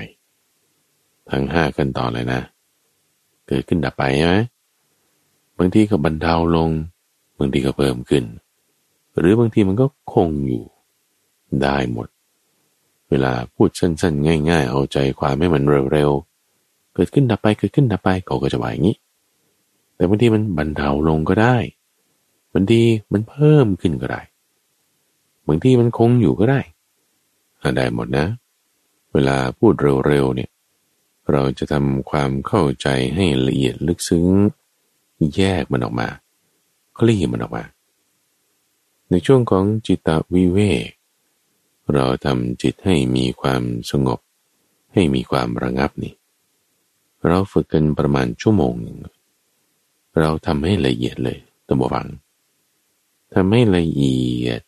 [1.29, 2.41] ทั้งห้าขั้นตอนเลยนะ
[3.47, 4.37] เกิดขึ้นดับไปใช่ไหม
[5.57, 6.69] บางทีก็บรรเทาลง
[7.37, 8.23] บางทีก็เพิ่มขึ้น
[9.17, 10.63] หรือบางทีมันก็คงอยู่
[11.61, 12.07] ได้หมด
[13.09, 18.97] เวลาพูดสั้นๆ ง่าย ๆ เอาใจความให้มันเร็วๆ เกิดขึ้นดับไปเกิดขึ้นดับไปเขาก็จะว่าอย่างนี้
[19.95, 21.55] แต่บางทีมันบรรเทาลงก็ได้
[22.53, 22.81] บางที
[23.13, 24.21] มันเพิ่มขึ้นก็ได้
[25.47, 26.59] บางทีมันคงอยู่ก็ได้
[27.77, 28.27] ได้หมดนะ
[29.13, 29.73] เวลาพูด
[30.07, 30.49] เร็วๆเนี่ย
[31.31, 34.25] เราจะทำความเข้าใจให้ละเอียดลึกซึ้ง
[35.35, 36.07] แยกมันออกมา
[36.97, 37.65] คลี่มันออกมา
[39.09, 40.89] ในช่วงของจิตวิเวก
[41.93, 44.19] เราทำจิตให้มีความสงบ
[44.93, 46.13] ให้มีความระงับนี่
[47.27, 48.97] เราฝึกกันประมาณชั่วโมงหนึ่ง
[50.19, 52.07] เราทำให้ละเอียดเลยตัวบวัง
[53.33, 54.61] ทำให้ละเอียด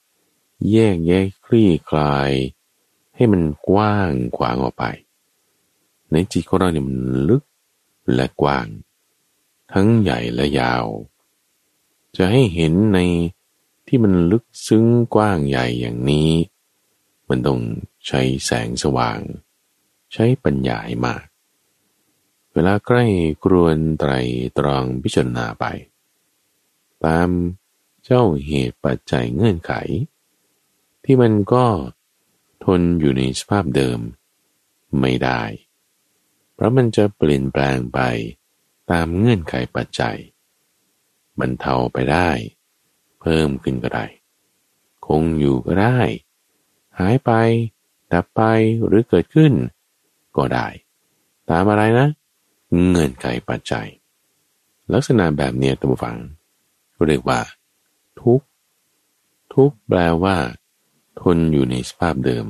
[0.72, 2.32] แยกแยกคลี่คลาย
[3.16, 4.86] ให้มันกว้างขวางออกไป
[6.12, 6.98] ในจิตของเราเนี่ยมัน
[7.30, 7.44] ลึก
[8.14, 8.68] และกว้าง
[9.74, 10.86] ทั้งใหญ่และยาว
[12.18, 13.00] จะให้เห็นใน
[13.88, 16.32] ที่มันลึกซึ้งกว้างใหญ่อย่างนี้
[17.30, 17.60] มันต้อง
[18.08, 19.20] ใช้แสงสว่าง
[20.14, 21.26] ใช้ปัญญาให้มาก
[22.54, 23.06] เวลาใกล้
[23.44, 24.12] กรวนไตร
[24.58, 25.66] ตรองพิจารณาไป
[27.06, 27.30] ตาม
[28.04, 29.74] เจ้าเหตุปัจจัยเงื่อนไข
[31.04, 31.66] ที่มันก็
[32.66, 34.00] ทนอยู่ในสภาพเดิม
[35.00, 35.42] ไม่ได้
[36.54, 38.00] เพราะมันจะเปลี่ยนแปลงไป
[38.92, 40.18] ตามเงื่อนไขปัจจัย
[41.40, 42.30] บรรเทาไปได้
[43.22, 44.06] เพิ่มขึ้นก็ได้
[45.08, 46.00] คงอยู่ก็ได้
[47.00, 47.32] หายไป
[48.12, 48.42] ดับไป
[48.86, 49.54] หรือเกิดขึ้น
[50.38, 50.68] ก็ได้
[51.50, 52.08] ตามอะไรนะ
[52.90, 53.88] เงื่อนไขปัจจัย
[54.94, 56.18] ลักษณะแบบนี้ตัวฟัง
[57.08, 57.40] เรียกว่า
[58.22, 58.42] ทุก
[59.54, 60.38] ทุกแปลว่า
[61.22, 62.46] ทนอยู่ในสภาพเดิม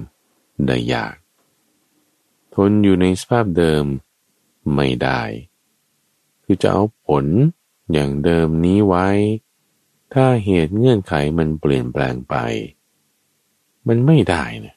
[0.67, 1.15] ได้ยาก
[2.55, 3.83] ทนอยู่ในสภาพเดิม
[4.75, 5.21] ไม่ได้
[6.43, 7.25] คือจะเอาผล
[7.93, 9.07] อย่างเดิมนี้ไว้
[10.13, 12.35] ถ้าเหตุเงื่อนไขมันเปลี่ยนแปลงไป
[13.87, 14.75] มันไม่ได้นะ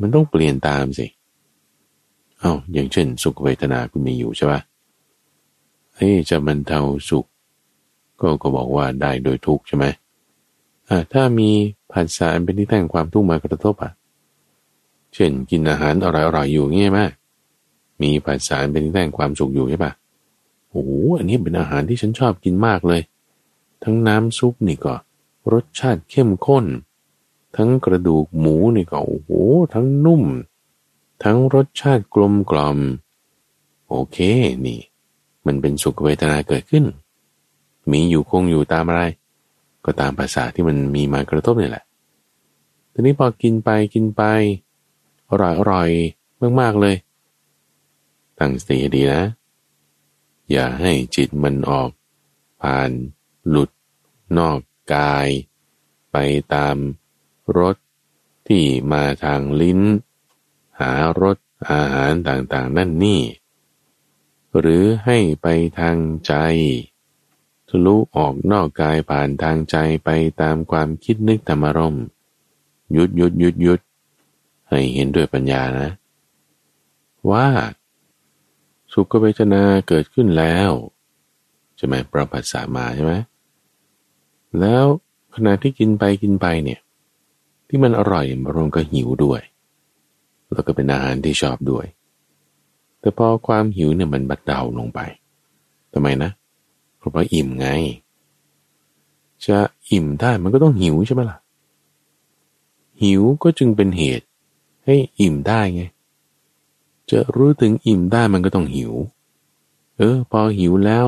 [0.00, 1.06] มันต้องเปลี่ยนตามสิ
[2.40, 4.60] เอา้าอย่างเช่น สุขเวทนาคุณมีอยู่ใช่ปะ
[5.96, 7.26] เฮ้จะบรรเทาสุข
[8.20, 9.86] ก็ก็บอกว่าได้โดยทุกใช่ไหม
[10.88, 11.50] อ่าถ้ามี
[11.92, 13.92] ผัสสะเป็นที่แต่งความทุกข์มากระทบอะ
[15.14, 17.00] เช่นกินอาหารอร่อยๆอยู่เงี้ยไหม
[18.02, 19.92] มีผัสสะเป็นที่แต่งความสุขอยู่ใช่ปะ
[20.70, 23.02] โอ้โหอันนี้เป็นอาหารที่ฉันชอบกินมากเลย
[23.84, 24.94] ทั้งน้ำซุปนี่ก็
[25.52, 26.64] รสชาติเข้มข้น
[27.56, 29.30] ทั้งกระดูกหมูนี่ก็โอ้โห
[29.74, 30.24] ทั้งนุ่ม
[31.24, 32.78] ทั้งรสชาติกลมกล่อม
[33.88, 34.18] โอเค
[34.66, 34.80] นี่
[35.46, 36.84] มันเป็นสุขเวทนาเกิดขึ้น
[37.92, 39.02] มีอยู่คงอยู่ตามอะไร
[39.84, 41.84] ก็ตามภาษาที่มันมีมากระทบนี่แหละ
[42.92, 44.22] ทีนี้พอกินไปกินไป
[45.30, 45.90] อร่อยอร่อย
[46.60, 46.96] มากๆเลย
[48.38, 49.22] ตั้งสติดีนะ
[50.50, 51.90] อย่าให้จิตมันออก
[52.62, 52.90] ผ่าน
[53.48, 53.70] หลุด
[54.38, 54.60] นอก
[54.94, 55.28] กาย
[56.12, 56.16] ไป
[56.54, 56.76] ตาม
[57.56, 57.76] รส
[58.48, 59.80] ที่มาทางลิ้น
[60.80, 61.38] หารส
[61.70, 63.22] อาหารต่างๆ นั่นนี่
[64.58, 65.46] หรือให้ไป
[65.80, 66.34] ทางใจ
[67.68, 71.96] ทะลุออกนอกกายผ่านทางใจไปตามความคิดนึกธรรมรม
[72.92, 73.80] หยุดหยุดหยุดหยุด
[74.68, 75.90] ให้เห็นด้วยปัญญานะ
[77.30, 77.46] ว่า
[78.92, 80.70] สุขเวทนาเกิดขึ้นแล้ว
[81.76, 83.14] ใช่ไหมประภัสสามาใช่ไหม
[84.60, 84.84] แล้ว
[85.34, 86.80] ขณะที่กินไปกินไปเนี่ย
[87.68, 89.40] ที่มันอร่อยมารวมก็หิวด้วย
[90.52, 91.86] แล้วก็เป็นอาหารที่ชอบด้วย
[93.00, 95.00] แต่พอความหิวเนี่ยมันบัดเดาลงไป
[95.92, 96.30] ทำไมนะ
[96.96, 97.68] เพราะว่าอิ่มไง
[99.46, 99.58] จะ
[99.90, 101.38] อิ่มได้มันก็ต้องหิวใช่ไหมล่ะ
[103.02, 104.26] หิวก็จึงเป็นเหตุ
[104.84, 105.82] ให้อิ่มได้ไง
[107.10, 108.92] จะรู้ถึงอิ่มได้มันก็ต้องหิว
[109.96, 111.06] เออ พอหิวแล้ว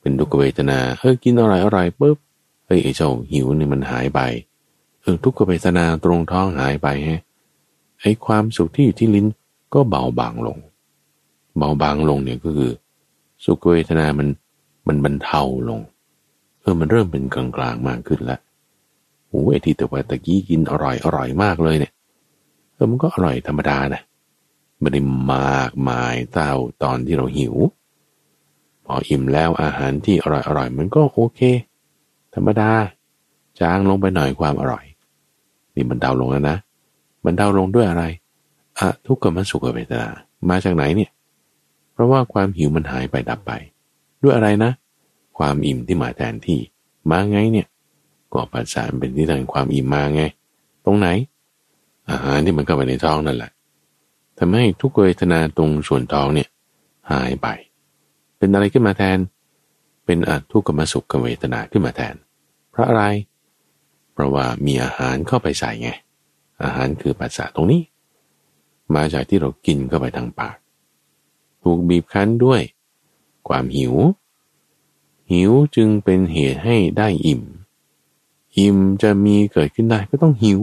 [0.00, 2.16] เป็นทุกเวทนาเออกินอร่อยอร่อยปุ๊บ
[2.66, 4.20] เฮ้ยไอ้เจ้าหิวเนี่ยมันหายไป
[5.02, 7.22] เออทุกขเวทนาตรงท้องหายไปฮะ
[8.00, 9.26] ไอ้ความสุขที่อยู่ที่ลิ้น
[9.74, 10.58] ก็เบาบางลง
[11.58, 12.72] เบาบางลงเนี่ยก็คือ
[13.44, 14.28] สุขเวทนามัน
[14.86, 15.80] มันบรรเทาลง
[16.60, 18.40] เออมันเริ่มเป็นกลางกลางมากขึ้นล้ว
[19.28, 21.92] โอ้ไอ้ที่แต่ว่าตะกี้กินอร่อยอร่อยมากเลยเนี่ย
[22.74, 24.02] เออมันก็อร่อยธรรมดานะ
[24.80, 25.00] ไม่ได้
[25.32, 27.54] มากมายเท่าตอนที่เราหิว
[28.84, 31.40] พออิ่มแล้วอาหารที่อร่อยอร่อยมันก็โอเค
[32.34, 32.70] ธรรมดา
[33.60, 34.84] จางลงไปหน่อยความอร่อย
[35.74, 36.56] นี่มันเดาลงแล้วนะ
[37.24, 38.04] มันเดาลงด้วยอะไร
[38.78, 40.08] อะทุกขมสุขเวทนา
[40.48, 41.10] มาจากไหนเนี่ย
[41.92, 43.52] เพราะว่าความหิวมันหายไปดับไป
[44.22, 44.72] ด้วยอะไรนะ
[45.38, 46.60] ความอิ่มที่มาแทนที่
[47.10, 47.68] มาไงเนี่ย
[48.32, 50.22] ก็ปัสสาวะเป็นที่ทางความอิ่มมาไง
[50.84, 51.08] ตรงไหน
[52.10, 53.50] อาหารที่มันเข้าไปในท้องนั่นแหละ
[54.38, 56.48] ทำให้ทุกเวทนาตรงส่วนท้องเนี่ย
[57.10, 57.46] หายไป
[58.38, 59.18] เป็นอะไรขึ้นมาแทน
[60.04, 62.14] เป็นอทุกขมสุขเวทนาขึ้นมาแทน
[62.70, 63.04] เพราะอะไร
[64.12, 65.90] เพราะว่ามีอาหารเข้าไปใส่ไง
[66.64, 67.82] อาหารคือปัสสาวะตรงนี้
[68.94, 70.56] มาจากที่เรากินเข้าไปทางปาก
[71.62, 72.60] ถูกบีบคั้นด้วย
[73.48, 73.94] ความหิว
[75.32, 77.42] หิวจึงเป็นเหตุให้ได้อิ่ม
[78.58, 80.60] อิ่มจะมีเกิดขึ้นได้ก็ต้องหิว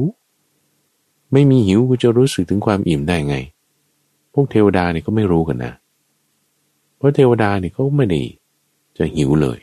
[1.32, 3.36] ไม่มีหิวกูจะรู้สึกถึงความอิ่มได้ไง
[4.34, 5.74] พวกเทวดาเนี่ยก็ไม่รู้กันนะ
[6.98, 8.22] เพราะเทวดาเนี่ยเขาไม่ได้
[8.98, 9.60] จะหิวเลย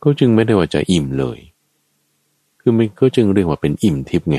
[0.00, 1.38] เขาจึงไม่ได้ว่าจะอิ่มเลย
[2.60, 4.38] คือมันก็จึงเรียกว่าเป็นอิ่มทิพย์ไง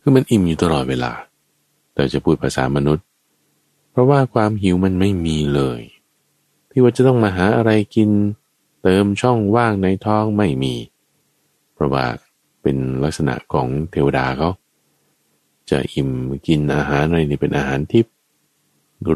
[0.00, 1.12] คือมันอิ่มอยู่ตลอดเวลา
[1.94, 3.04] แต่จะพูดภาษามนุษย์
[3.90, 5.80] เพราะว่าความหิวมันไม่มีเลย
[6.70, 8.10] ที่ว่าจะต้องมาหาอะไรกิน
[8.82, 10.74] เติมช่องว่างในท้องไม่มี
[11.74, 12.04] เพราะว่า
[12.62, 14.50] เป็นลักษณะของเทวดาเขา
[15.70, 16.10] จะอิ่ม
[16.46, 18.06] กินอาหารอะไรนี่เป็นอาหารทิพ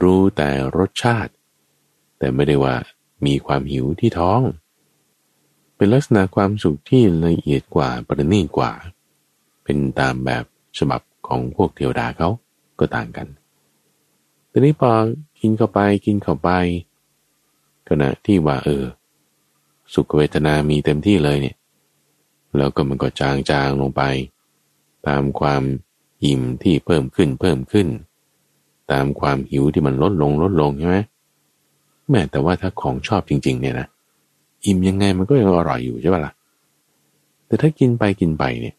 [0.02, 1.32] รู้แต่รสชาติ
[2.18, 2.74] แต่ไม่ได้ว่า
[3.26, 4.40] มีความหิวที่ท้อง
[5.76, 8.72] เป็นลักษณะความสุขที่ละเอียดกว่าประณีตกว่า
[9.64, 10.44] เป็นตามแบบ
[10.78, 12.28] ฉบับของพวกเทวดาเขา
[12.78, 13.26] ก็ต่างกัน
[14.50, 14.90] ทีนี้พอ
[15.40, 16.50] กินเข้าไปกินเข้าไป
[17.88, 18.84] ขณะที่ว่าเออ
[19.94, 21.56] สุขเวทนามีเต็มที่เลยเนี่ย
[22.56, 24.02] แล้วก็มันก็จางจางลงไป
[25.06, 25.62] ตามความ
[26.24, 27.88] อิ่มที่เพิ่มขึ้นเพิ่มขึ้น
[28.92, 30.96] ตามความหิวที่มันลดลงลดลงใช่ไหม
[32.10, 33.86] แม้แต่ว่าถ้าของชอบจริง ๆ เนี่ยนะ
[34.64, 36.32] อิ่มยังไงมันก็ยังอร่อยอยู่ใช่ป่ะล่ะ
[37.46, 38.74] แต่ถ้ากินไปกินไปเนี่ย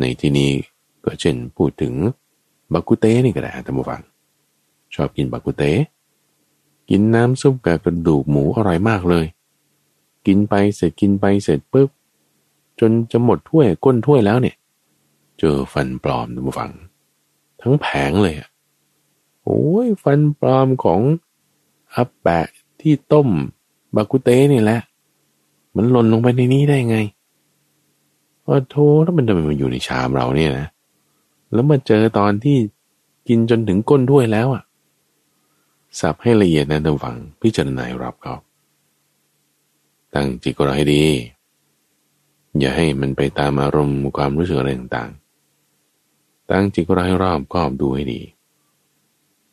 [0.00, 0.50] ในที่นี้
[1.04, 1.92] ก็เช่นพูดถึง
[2.72, 4.00] บักกุเต้นี่ก็ได้ท่านผู้ฟัง
[4.94, 5.70] ชอบกินบักกุเต้
[6.90, 9.26] กินน้ำซุปกับกระดูกหมูอร่อยมากเลย
[10.26, 11.88] กินไปเสร็จกินไปเสร็จปุ๊บ
[12.80, 14.56] จนจะหมดถ้วยก้นถ้วยแล้วเนี่ย
[15.40, 16.70] เจอฟันปลอมท่านผู้ฟัง
[17.60, 18.48] ทั้งแผงเลยอะ
[19.44, 21.00] โอ้ยฟันปลอมของ
[21.94, 22.46] อับแปะ
[22.80, 23.28] ที่ต้ม
[23.94, 24.80] บากุเต้นี่แหละ
[25.76, 26.96] มันหล่นลงไปในนี้ได้ไง
[28.44, 28.74] โอ้โธ
[29.06, 30.68] ถ้ามันทำไมมันอยู่ในชามเราเนี่ยนะ
[31.52, 32.56] แล้วมาเจอตอนที่
[33.28, 34.62] กินจนถึงก้นด้วยแล้วอะ
[36.00, 38.34] สับให้ละเอียดนะท่านฟังพิจารณารับเขา
[40.14, 41.02] ตั้งจิตก็ให้ดี
[42.58, 45.10] อย่าให้มันไปตามอารมณ์ความรู้สึกอะไรต่าง
[46.50, 48.20] ตั้งจิตก็ให้รอบคอบดูให้ดี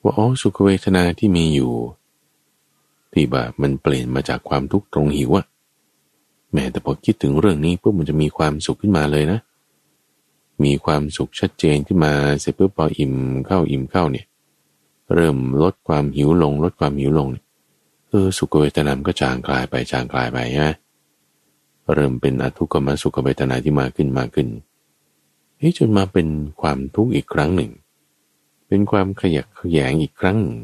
[0.02, 1.72] ว่าอ๋อสุขเวทนาที่มีอยู่
[3.14, 5.46] ที่แบบมันเปลี่ยนมาจากความทุกข์ตรงหิวอะ
[6.54, 9.40] แม้แต่พอคิดถึงเรื่องนี้ปุ๊บมันจะมีความสุขขึ้นมาเลยนะ
[10.64, 13.14] มีความสุขชัดเจนขึ้นมาเสร็จปุ๊บพออิ่ม
[13.46, 14.26] เข้าอิ่มเข้าเนี่ย
[15.14, 17.28] เริ่มลดความหิวลง ลดความหิวลง
[18.10, 20.74] เออสุขเวทนามก็จางคลายไปจางคลายไปฮะ
[21.94, 24.48] เริ่มเป็นอทุกขมสุขเวทนาที่มาขึ้นมาขึ้น
[25.58, 26.28] เฮ้ยจนมาเป็น
[26.62, 27.72] ความทุกข์อีกครั้งหนึ่ง
[28.68, 30.60] เป็นความขยักขยงอีกครั้งหนึ่ง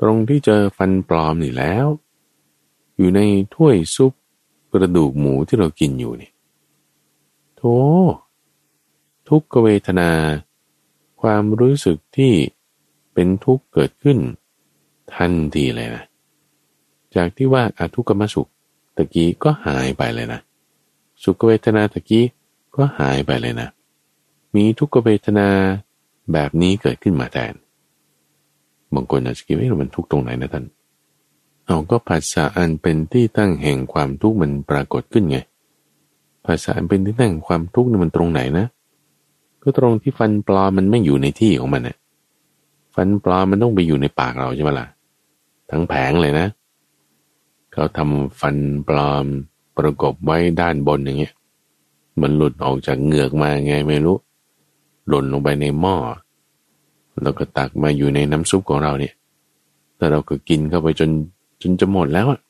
[0.00, 1.86] ตรงที่เจอฟันปลอมนี่แล้ว
[2.96, 3.20] อยู่ใน
[3.54, 4.12] ถ้วยซุป
[4.72, 6.30] กระดูกหมูที่เรากินอยู่นี่
[7.56, 7.62] โธ
[9.28, 10.10] ทุกขเวทนา
[11.20, 12.32] ความรู้สึกที่
[13.14, 14.18] เป็นทุกข์เกิดขึ้น
[15.14, 16.04] ทันทีเลยนะ
[17.14, 18.50] จากที่ว่าอาทุกขมสุข
[18.96, 20.40] ตะกี้ก็หายไปเลยนะ
[21.22, 22.24] สุขเวทนาตะกี้
[22.78, 23.68] ก็หายไปเลยนะ
[24.54, 25.48] มีทุกขเวทนา
[26.32, 27.54] แบบนี้เกิดขึ้นมาแทน
[28.94, 30.64] บางคนอาจจะคิดว่ามันทุกตรงไหนนะท่าน
[31.66, 35.38] เอาก็ภาษาอันเป็นที่ตั้งแห่งความทุกข์มันปรากฏขึ้นไง
[36.46, 38.66] ภาษาอันเป็นที่ตั้งความทุกข์นี่มันตรงไหนนะ
[39.62, 41.96] ก็ตรงที่ฟันปลอมมันไม่อยู่ในที่ของมันน่ะ
[42.94, 44.86] ฟันปลอมมันต้องไปอยู่ในปากเราใช่ไหมล่ะ
[45.70, 46.46] ทั้งแผงเลยนะ
[47.72, 48.56] เขาทำฟัน
[48.88, 49.24] ปลอม
[49.78, 51.34] ประกบไว้ด้านบนอย่างเงี้ย
[52.22, 54.16] มันหลุดออกจากเหงือกมาไงไม่รู้
[55.08, 55.96] หล่นลงไปในหม้อ
[57.22, 59.14] แล้วก็ตักมาอยู่ในน้ำซุปของเราเนี่ย
[59.96, 61.10] แต่เราก็กินเข้าไปจน
[61.62, 62.40] จนจะหมดแล้วอะ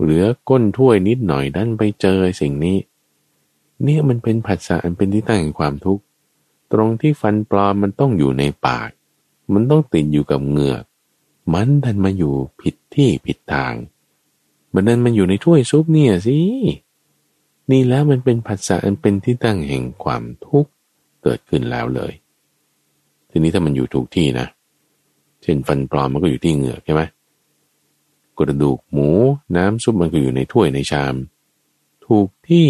[0.00, 2.76] เหลือก้นถ้วยนิดหน่อยดันไปเจอสิ่งนี้
[3.82, 6.02] เนี่ยมันเป็นผัสสะอันเป็นที่ตั้งแห่งความทุกข์
[6.72, 8.90] ตรงที่ฟันปลอมมันต้องอยู่ในปาก
[9.52, 10.84] มันต้องติดอยู่กับเหงือก
[11.52, 13.74] มันดันมาอยู่ผิดที่ผิดทาง
[14.74, 16.38] มันดันมันอยู่ในถ้วยซุปเนี่ยสิ
[17.70, 20.70] นี่แล้วมันเป็นผัสสะอันเป็นที่ตั้งแห่งความทุกข์
[21.22, 22.12] เกิดขึ้นแล้วเลย
[23.30, 24.46] ทีนี้ถ้ามันอยู่ถูกที่นะ
[25.42, 27.02] เช่นฟันปลอมมันก็อยู่ที่เหงือกใช่ไหม
[28.38, 29.08] กระดูกหมู
[29.56, 31.14] น้ำซุปมันก็อยู่ในถ้วยในชาม
[32.06, 32.68] ถูกที่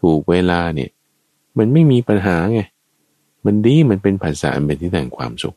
[0.00, 0.90] ถูกเวลาเนี่ย
[1.58, 2.60] มันไม่มีปัญหาไง
[3.46, 5.56] มันดีมันเป็นภาษาเป็นที่แต่งความสุข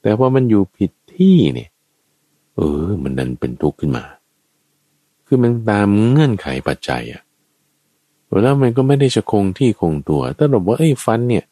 [0.00, 1.70] แต่พอมันอยู่ผิดที่เนี่ย
[2.54, 4.04] เออ มันดันเป็นทุกข์ขึ้นมา
[5.26, 7.22] คือมันตามเงื่อนไขปัจจัยอะ
[8.42, 11.44] แล้วมันก็ไม่ได้จะคงที่คงตัว ถ้าบอกว่าไอ้ฟันเนี่ย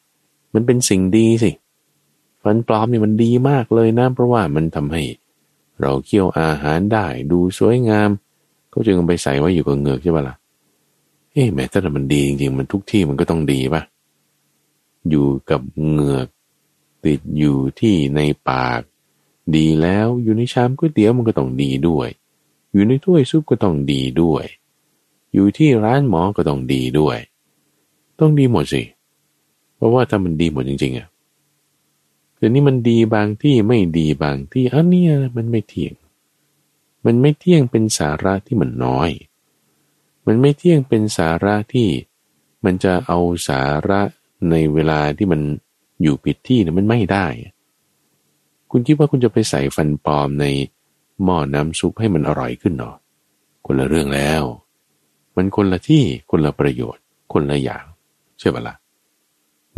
[0.55, 1.51] มันเป็นสิ่งดีสิ
[2.43, 5.03] ฟันปลอมเนี่ยมันดีมากเลยนะ เพราะว่ามันทำให้
[5.81, 8.11] เราเคี่ยวอาหารได้ดูสวยงาม
[8.73, 10.37] ก็จึงไปใส่ไว้อยู่กับเงือกใช่ปะละ่ะ
[11.33, 13.83] เอ๊ะแม้ถ้ามันดีจริงๆมันทุกที่มันก็ต้องดีปะ
[15.09, 16.27] อยู่กับเงือก
[17.05, 18.81] ติดอยู่ที่ในปาก
[19.57, 22.09] ดีแล้วอยู่ในชามก๋วยเตี๋ยวมันก็ต้องดีด้วย
[22.73, 24.45] อยู่ในถ้วยซุปก็ต้องดีด้วย
[25.35, 27.19] อยู่ที่ร้านหมอก็ต้องดีด้วย
[28.21, 28.83] ต้องดีหมดสิ
[29.77, 31.09] เพราะว่าถ้ามันดีหมดจริงๆอะ
[32.37, 35.05] แต่นี่มันดีบางที่ไม่ดีบางที่อันนี้
[35.37, 35.95] มันไม่เที่ยง
[37.05, 39.11] มันไม่เที่ยงเป็นสาระที่มันน้อย
[40.27, 41.89] มันไม่เที่ยงเป็นสาระที่
[42.65, 43.19] มันจะเอา
[43.49, 44.01] สาระ
[44.51, 45.41] ในเวลาที่มัน
[46.03, 47.27] อยู่ผิดที่เนี่ยมันไม่ได้
[48.71, 50.45] คุณคิดว่าคุณจะไปใส่ฟันปลอมใน
[51.25, 52.97] หม้อน้ำซุปให้มันอร่อยขึ้นเนาะ
[53.67, 54.43] คนละเรื่องแล้ว
[55.37, 57.85] มันคนละที่คนละประโยชน์ คนละอย่าง
[58.39, 58.77] ใช่ปะละ่ะ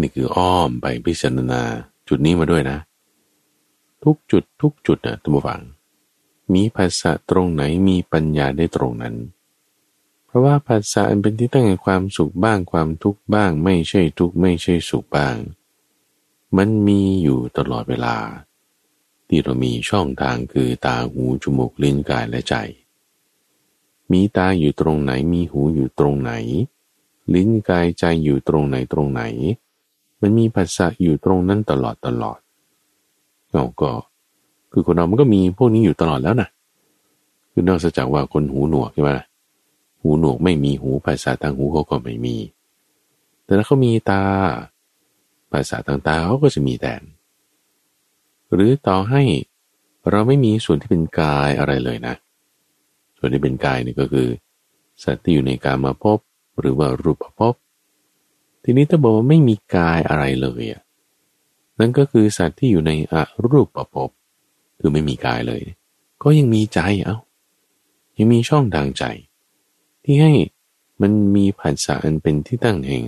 [0.01, 1.63] นี่คืออ้อมไปพิจารณา
[2.09, 2.79] จุดนี้มาด้วยนะ
[4.05, 5.61] ทุกจุดทุกจุดนะท่านผู้ฟัง
[6.53, 9.15] มีภาษาตรงไหนมีปัญญาได้ตรงนั้น
[10.27, 15.37] เพราะว่าภาษาอันเป็นที่ตั้งแห่งความสุขบ้างความทุกข์บ้าง ไม่ใช่ทุกข์ไม่ใช่สุขบ้าง
[16.57, 18.17] มันมีอยู่ตลอดเวลา
[19.29, 22.55] ที่เรามีช่องทางคือตาหูจมูกลิ้นกายและใจ
[24.13, 26.33] มีตาอยู่ตรงไหน มีหูอยู่ตรงไหน
[27.35, 29.23] ลิ้นกายใจอยู่ตรงไหนตรงไหน
[30.21, 32.39] มันมีภาษาอยู่ตรงนั้นตลอดตลอด
[33.53, 33.91] เราก็
[34.73, 36.49] คือคนเรามันก็มีพวกนี้อยู่ตลอดแล้วนะ
[37.53, 39.11] คือนอกจากว่าคนหูหนวกใช่ไหม
[40.01, 42.37] หูหนวกไม่มีหูภาษาทางหูเขาก็ไม่มี
[43.45, 44.23] แต่ถ้าเขามีตา
[45.53, 47.03] ภาษาทางตาเขาก็จะมีแทน
[48.53, 49.23] หรือต่อให้
[50.11, 52.15] เราไม่มีส่วนที่เป็นกายอะไรเลยนะ
[53.25, 54.29] ส่วนที่เป็นกายนี่ก็คือ
[55.05, 56.19] สัตว์ที่อยู่ในการมาพบ
[56.59, 57.55] หรือว่ารูปภพ
[58.63, 60.83] ทีนี้ถ้าบอกว่าไม่มีกายอะไรเลยอะ
[61.79, 63.15] นั่นก็คือสัตว์ที่อยู่ในอ
[63.49, 64.11] รูปประพบ
[64.79, 65.63] คือไม่มีกายเลย
[66.23, 67.17] ก็ยังมีใจเอา้า
[68.19, 69.05] ยังมีช่องทางใจ
[70.05, 70.33] ที่ให้
[71.03, 73.05] มันมีผัสสะอันเป็นที่ตั้งแห่ง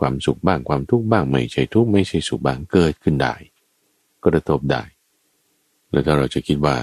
[0.00, 3.34] ความสุขบ้างความทุกข์บ้างไม่ใช่ทุกข์ไม่ใช่สุขบ้างเกิดขึ้นได้
[4.24, 4.82] กระทบได้
[5.90, 6.76] แล้วถ้าเราจะคิดว่า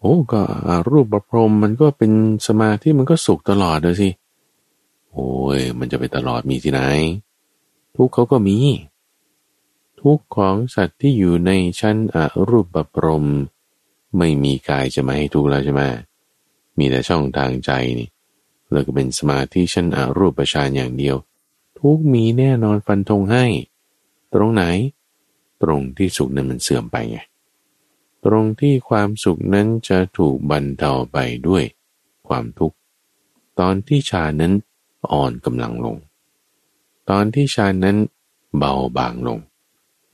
[0.00, 0.42] โอ้ก็
[0.90, 2.12] รูปประพรมมันก็เป็น
[2.46, 4.10] สมาธิมันก็สุขตลอดเลยสิ
[5.12, 6.80] โอ้ย มันจะไปตลอดมีที่ไหน
[7.96, 8.56] ทุกเขาก็มี
[10.00, 12.16] ทุกของสัตว์ที่อยู่ในชั้นอ
[12.48, 13.26] รูปประพรม
[14.18, 15.82] ไม่มีกายจะมาให้ทุกแล้วใช่ไหม
[16.78, 18.08] มีแต่ช่องทางใจนี่
[18.72, 21.16] แล้วก็เป็นสมาธิชั้นอรูปฌานอย่างเดียว
[21.78, 23.44] ทุกมีแน่นอนฟันธงให้
[24.34, 24.64] ตรงไหน
[25.62, 27.18] ตรงที่สุขนั้นมันเสื่อมไปไง
[28.24, 31.64] ตรงที่ความสุขนั้นจะถูกบรรเทาไปด้วย
[32.28, 32.76] ความทุกข์
[33.60, 34.52] ตอนที่ชานั้น
[35.12, 35.96] อ่อนกำลังลง
[37.10, 37.96] ตอนที่ฌานนั้น
[38.58, 39.38] เบาบางลง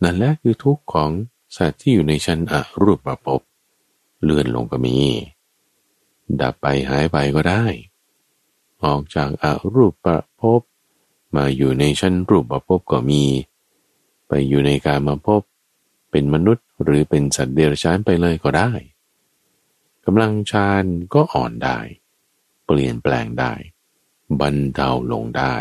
[0.03, 1.11] นั่นแหละคือทุกข์ของ
[1.57, 3.41] สัตว์ที่อยู่ในชั้นอรูปประพบ
[4.23, 4.97] เลื่อนลงก็มี
[6.41, 7.65] ดับไปหายไปก็ได้
[8.85, 10.61] ออกจากอารูปประพบ
[11.35, 13.23] มาอยู่ในชั้นรูปประพบก็มี
[14.29, 15.43] ไปอยู่ในการมาพบ
[16.17, 18.71] เป็นมนุษย์หรือเป็นสัตว์เดรัจฉานไปเลยก็ได้
[20.05, 21.79] กำลังฌานก็อ่อนได้
[22.67, 23.53] เปลี่ยนแปลงได้
[24.41, 25.57] บรรเทาลงได้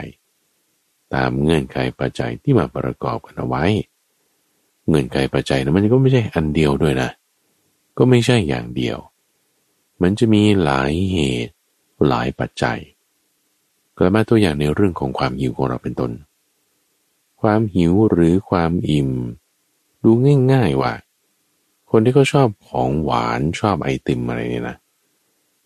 [1.13, 3.65] ตามเงื่อนไขปัจจัยที่มาประกอบกันเอาไว้
[4.87, 7.09] เงื่อนไขปัจจัยนะมันก็ไม่ใช่อันเดียวด้วยนะ
[7.97, 8.97] ก็ไม่ใช่อย่างเดียว
[10.01, 11.53] มันจะมีหลายเหตุ
[12.07, 12.79] หลายปัจจัย
[13.97, 16.11] กลับมาตัวอย่างในเรื่องของความหิวของเราเป็นต้น
[17.41, 19.09] ความหิวหรือความอิ่ม
[20.03, 20.11] ดู
[20.51, 20.93] ง่าย ๆว่า
[21.91, 24.77] คนที่เขาชอบของหวานชอบไอติมอะไรเนี่ยนะ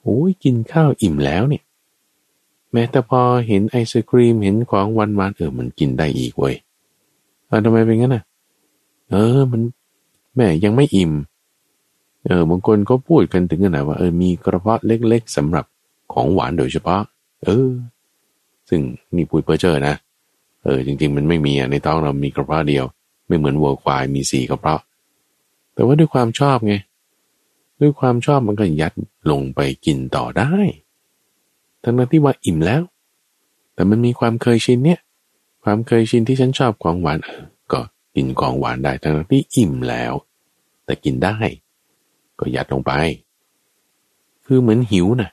[0.01, 1.63] โอ้ยกินข้าวอิ่มแล้วเนี่ย
[2.73, 6.55] แม้แต่พอเห็นไอศครีมเห็นของวันวานเออมันกินได้อีกเว้ย
[7.47, 8.23] เออทำไมเป็นงั้นอะ
[9.09, 9.61] เออมัน
[10.35, 11.11] แม่ยังไม่อิ่ม
[12.25, 15.65] เออบางคนก็พูดกันถึงขนาดว่าเออมีกระเพาะเล็กๆสำหรับ
[16.13, 17.01] ของหวานโดยเฉพาะ
[17.43, 17.69] เออ
[18.69, 18.81] ซึ่ง
[19.15, 19.95] นี่พูดเพื่อเจอนะ
[20.63, 22.85] เออจริง ๆ มันไม่มีอะในท้องเรามีกระเพาะเดียว
[23.27, 24.81] ไม่เหมือนวัวควายมีสีกระเพราะ
[25.73, 26.75] แต่ว่าด้วยความชอบไง
[27.81, 28.93] ด้วยความชอบมันก็ยัด
[29.31, 30.51] ลงไปกินต่อได้
[31.83, 32.83] ทั้งนั้นที่ว่าอิ่มแล้ว
[33.73, 34.99] แต่มันมีความเคยชินเนี่ย
[35.63, 37.19] ความเคยชินที่ฉันชอบของหวาน
[37.71, 37.81] ก็
[38.15, 40.13] กินของหวานได้ ทั้งที่อิ่มแล้ว
[40.85, 41.37] แต่กินได้
[42.39, 42.91] ก็ยัดลงไป
[44.45, 45.29] คือเหมือนหิวนะ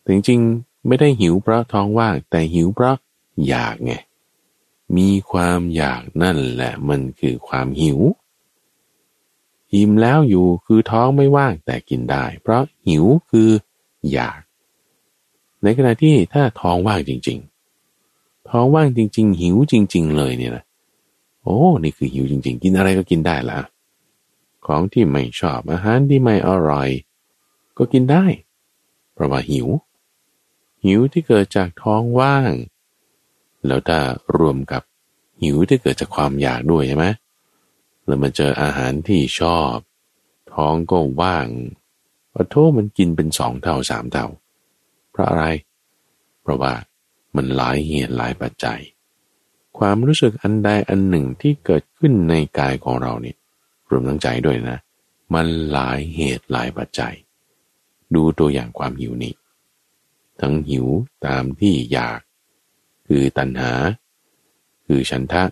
[0.00, 2.96] แต่จริงๆไม่ได้หิวเพราะท้องว่าง แต่หิวเพราะ
[3.48, 3.92] อยากไง
[4.96, 8.00] มีความอยากนั่นแหละมันคือความหิว
[9.74, 13.50] อิ่มแล้วอยู่คือท้องไม่ว่างแต่กินได้ เพราะหิวคือ
[14.12, 14.40] อยาก
[15.62, 17.38] ในขณะที่ถ้าท้องว่างจริง
[17.94, 20.64] ๆ ท้องว่างจริง ๆ หิวจริง ๆ เลยเนี่ยนะ
[21.42, 23.60] โอ้นี่คือหิวจริง ๆ กินอะไรก็กินได้ละ
[24.66, 26.88] ของที่ไม่ชอบอาหารที่ไม่อร่อย
[27.78, 28.24] ก็กินได้
[29.12, 29.68] เพราะว่าหิว
[30.84, 32.50] หิวที่เกิดจากท้องว่าง
[33.66, 33.98] แล้วถ้า
[34.38, 34.82] รวมกับ
[35.42, 37.06] หิวที่เกิดจากความอยากด้วยใช่ไหม
[38.06, 39.76] แล้วมาเจออาหารที่ชอบ
[40.52, 41.46] ท้องก็ว่าง
[42.32, 44.26] พอโทมันกินเป็นสองเท่าสามเท่า
[45.10, 45.44] เพราะอะไร
[46.42, 46.74] เพราะว่า
[47.36, 48.80] มันหลายเหตุหลายปัจจัย
[49.78, 53.36] ความรู้สึกอันใดอันหนึ่งที่เกิดขึ้นในกายของเราเนี่ย
[53.90, 54.78] รวมทั้งใจด้วยนะ
[55.34, 57.14] มันหลายเหตุหลายปัจจัย
[58.14, 59.34] ดูตัวอย่างความหิวนี้
[60.40, 60.86] ทั้งหิว
[61.26, 62.20] ตามที่อยาก
[63.12, 63.72] คือตัณหา
[64.86, 65.44] คือฉันทะ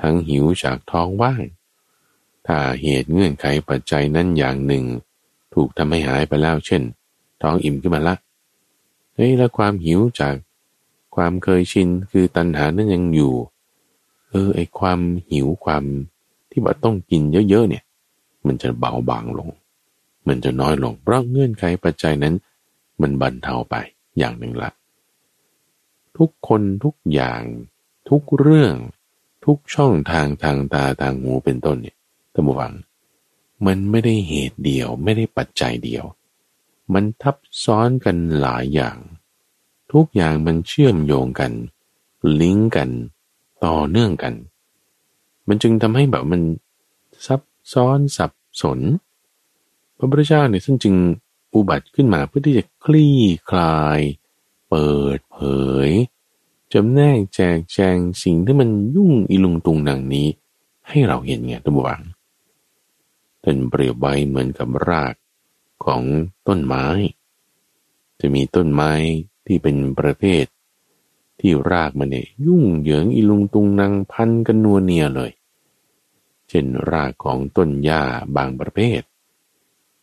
[0.00, 1.42] ทั้งหิวจากท้องว่าง
[2.46, 4.84] ถ้าเหตุเงื่อนไขปัจจัยนั้นอย่างหนึ่ง
[5.54, 6.82] ถูกทำให้หายไปแล้วเช่น
[7.42, 8.16] ท้องอิ่มขึ้นมาละ
[9.14, 10.34] เฮ้ยแล้วความหิวจาก
[11.16, 13.34] ความเคยชินคือตัณหานั้นยังอยู่
[14.30, 15.00] เออไอความ
[15.30, 15.84] หิวความ
[16.50, 17.84] ที่ว่าต้องกินเยอะๆเนี่ย
[18.46, 19.50] มันจะเบาบางลง
[20.28, 22.34] มันจะน้อยลงเพราะเงื่อนไขปัจจัยนั้น
[23.00, 23.74] มันบรรเทาไป
[24.18, 24.70] อย่างหนึ่งละ
[26.18, 27.42] ทุกคนทุกอย่าง
[28.08, 28.74] ทุกเรื่อง
[29.44, 31.96] ทุกช่องทางทางตาทางหูเป็นต้นเนี่ย
[32.32, 32.72] ท่านผู้ฟัง
[33.66, 36.04] มันไม่ได้เหตุเดียวไม่ได้ปัจจัยเดียว
[36.94, 38.98] มันทับซ้อนกันหลายอย่าง
[39.92, 41.52] ทุกอย่างมันเชื่อมโยงกัน
[42.40, 42.90] ลิงก์กัน
[43.64, 44.34] ต่อเนื่องกัน
[45.48, 46.42] มันจึงทำให้แบบมัน
[47.26, 47.40] ซับ
[47.72, 48.80] ซ้อนสับสน
[49.96, 50.94] พระพุทธเจ้าเนี่ยท่านจึง
[51.54, 53.16] อุบัติขึ้นมาเพื่อที่จะคลี่
[53.50, 54.00] คลาย
[54.68, 55.38] เปิดเผ
[55.88, 55.90] ย
[56.72, 60.28] จำแนกแจกแจงสิ่งที่มันยุ่งอีลุงตุงนังนี้
[60.88, 62.02] ให้เราเห็นไงตัวบัง
[63.42, 65.14] ท่านเปรียบไว้เหมือนกับราก
[65.84, 66.02] ของ
[66.48, 66.86] ต้นไม้
[68.20, 68.92] จะมีต้นไม้
[69.46, 70.44] ที่เป็นประเภท
[71.40, 75.30] ที่รากมันเนี่ยยุ่งเหยิงอีลุงตุงนางพันกันนัวเนียเลย
[76.48, 78.02] เช่นรากของต้นหญ้า
[78.36, 79.00] บางประเภท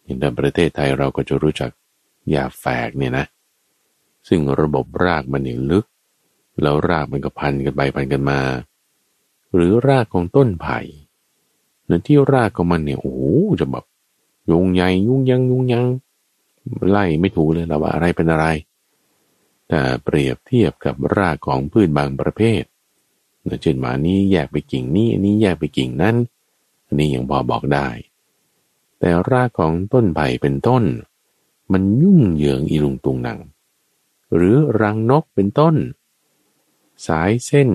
[0.03, 1.71] อย่างในประเทศไทยเราก็จะรู้จัก
[2.29, 3.25] หญ้าแฝกเนี่ยนะ
[4.27, 5.85] ซึ่งระบบรากมันเนี่ยลึก
[6.61, 8.39] แล้วรากมันก็พันกันไปพันกันมา
[9.53, 10.79] หรือรากของต้นไผ่
[11.87, 13.17] ในที่รากของมันเนี่ยโอ้
[13.59, 13.85] จะแบบ
[14.51, 15.85] ยุงใหญ่ยุ่งยังยุ่งยัง
[16.89, 18.45] ไล่ไม่ถูกเลยเราว่าอะไรเป็นอะไร
[19.67, 22.63] แต่เปรียบเทียบกับรากของพืชบางประเภท
[23.61, 26.15] เช่นหมานี้แยกไปกิ่งนี้อันนี้แยกไปกิ่งนั้น
[26.85, 27.87] อันนี้ยังพอบอกได้
[28.99, 30.83] แต่รากของต้นไผ่เป็นต้น
[31.71, 33.39] มันยุ่งเหยิงอีลุงตุงนัง
[34.35, 35.75] หรือรังนกเป็นต้น
[37.07, 37.69] สายเส้น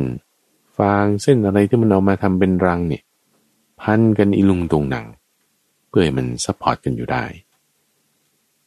[0.77, 3.03] ฟางเส้นอะไรที่มันเอามาทำเป็นรังเนี่ย
[3.81, 5.07] พันกันอีลุงตุงนัง
[5.89, 7.25] เพื่อให้มัน support กันอยู่ได้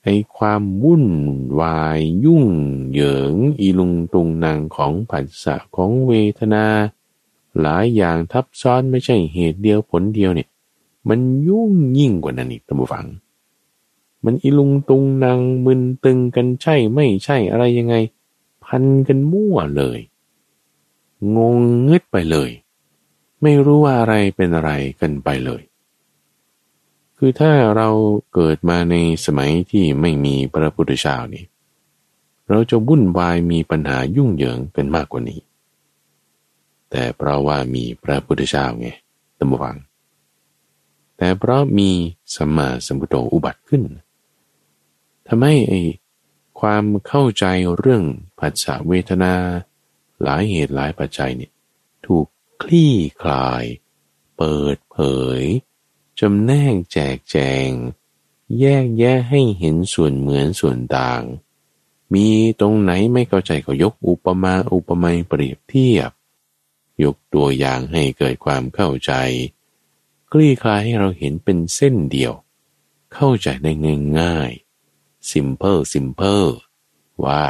[0.04, 1.06] ไอ้ความวุ่น
[1.62, 2.46] วายยุ่ง
[2.92, 6.66] เหยิงอีลุงตุงนางของผัสสะของเวทนา
[7.62, 10.50] หลายอย่างทับซ้อนไม่ใช่เหตุเดียวผลเดียวเนี่ย
[11.10, 13.06] มันยุ่งยิ่งกว่านั้นอีกท่านผู้ฟัง
[14.26, 17.96] มันอีลุงตุงนางมึนตึงกันใช่ไม่ใช่อะไรยังไง
[18.66, 20.00] พันกันมั่วเลย
[21.36, 21.58] งง
[21.88, 22.50] งึดไปเลย
[23.42, 25.62] ไม่รู้ว่าอะไรเป็นอะไรกันไปเลย
[27.18, 27.90] คือถ้าเรา
[28.34, 28.96] เกิดมาใน
[29.26, 31.46] สมัยที่ไม่มีพระพุทธเจ้านี่
[32.50, 35.42] เราจะวุ่นวายมีปัญหายุ่งเหยิงกันมากกว่านี้
[36.90, 38.88] แต่เพราะว่ามีพระพุทธเจ้าไง
[39.38, 39.78] ตั้งวัง
[41.18, 41.90] แต่เพราะมี
[42.36, 43.82] สัมมาสัมพุทโธอุบัติขึ้น
[45.34, 45.82] ทำให้ไอ้
[46.60, 47.46] ความเข้าใจ
[47.78, 48.04] เรื่อง
[48.40, 49.34] ผัสสะเวทนา
[50.22, 51.52] หลายเหตุหลายปัจจัยเนี่ย
[52.06, 52.28] ถูก
[52.62, 53.64] คลี่คลาย
[54.38, 54.98] เปิดเผ
[55.40, 55.42] ย
[56.20, 57.70] จำแนกแจกแจง
[58.60, 61.24] แยกแยะให้เห็นส่วนเหมือนส่วนต่าง
[62.14, 62.28] มี
[62.60, 66.12] ตรงไหนไม่เข้าใจก็ยกอุปมาอุปไมยเปรียบเทียบ
[67.04, 69.12] ยกตัวอย่างให้เกิดความเข้าใจ
[70.32, 72.34] คลี่คลายให้เราเห็นเป็นเส้นเดียว
[73.14, 73.72] เข้าใจได้
[74.20, 74.71] ง่ายๆ
[75.30, 76.50] simple simple
[77.26, 77.46] ว่า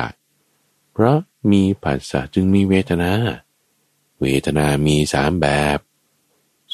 [0.92, 1.18] เพราะ
[1.52, 3.12] มีผัสสะจึงมีเวทนา
[4.22, 5.48] เวทนามีสามแบ
[5.78, 5.80] บ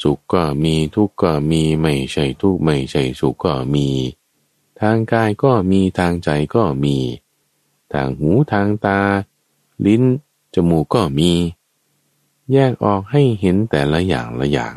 [0.02, 3.88] สุขก็มีทุกข์ก็มีไม่ใช่ทุกข์ไม่ใช่สุขก็มี
[4.80, 6.96] ทางกายก็มีทางใจก็มี
[7.92, 9.00] ทางหูทางตา
[9.86, 10.02] ลิ้น
[10.54, 11.32] จมูกก็มี
[12.52, 14.74] แยกออกให้เห็นแต่ละอย่างละอย่าง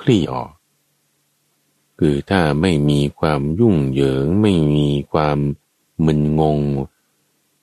[0.00, 0.50] คลี่ออก
[2.02, 5.38] คือถ้าไม่มีความยุ่งเหยิง ไม่มีความ
[6.06, 6.58] มึนงง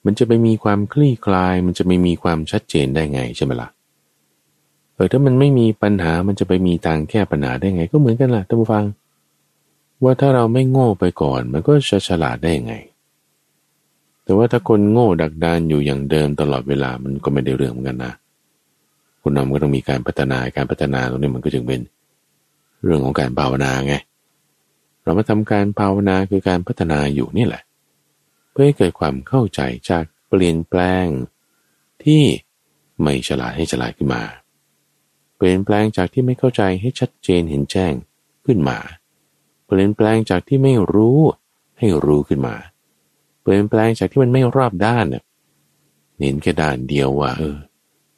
[0.05, 3.69] มันจะไปมีความคลี่คลาย มันจะไม่มีความชัดเจนได้ไงใช่ไหมละ่ะ
[4.95, 8.85] เออถ้ามันไม่มีปัญหามันจะไปมีทางแก้ปัญหาได้ไง ก็เหมือนกันล่ะท่านผู้ฟัง
[10.03, 12.75] ว่าถ้าเราไม่โง่ไปก่อน มันก็จะฉลาดได้ไง
[14.23, 18.13] แต่ว่าถ้าคนโง่ดักดานอยู่อย่างเดิมตลอดเวลามันก็ไม่ได้เรื่องเหมือนกันนะ
[19.21, 21.79] คุณนำก็ต้องมีการพัฒนาการพัฒนาตรงนี้มันก็จึงเป็น
[22.83, 23.95] เรื่องของการภาวนาไง
[25.07, 27.63] เรามาทำการภาวนาคือการพัฒนาอยู่นี่แหละ
[28.51, 31.05] เพื่อให้เกิดความเข้าใจจากเปลี่ยนแปลง
[32.03, 32.23] ที่
[33.01, 34.23] ไม่ฉลาดให้ฉลาดขึ้นมา
[35.37, 37.93] เปลี่ยนแปลงจากที่ไม่เข้าใจให้ชัดเจนเห็นแจ้ง
[38.45, 38.77] ขึ้นมา
[39.65, 41.19] เปลี่ยนแปลงจากที่ไม่รู้
[41.77, 42.55] ให้รู้ขึ้นมา
[43.41, 45.23] เปลี่ยนแปลงจากที่มันไม่รอบด้านเนี่ย
[46.17, 47.57] เน้นแค่ด้านเดียวว่าเออ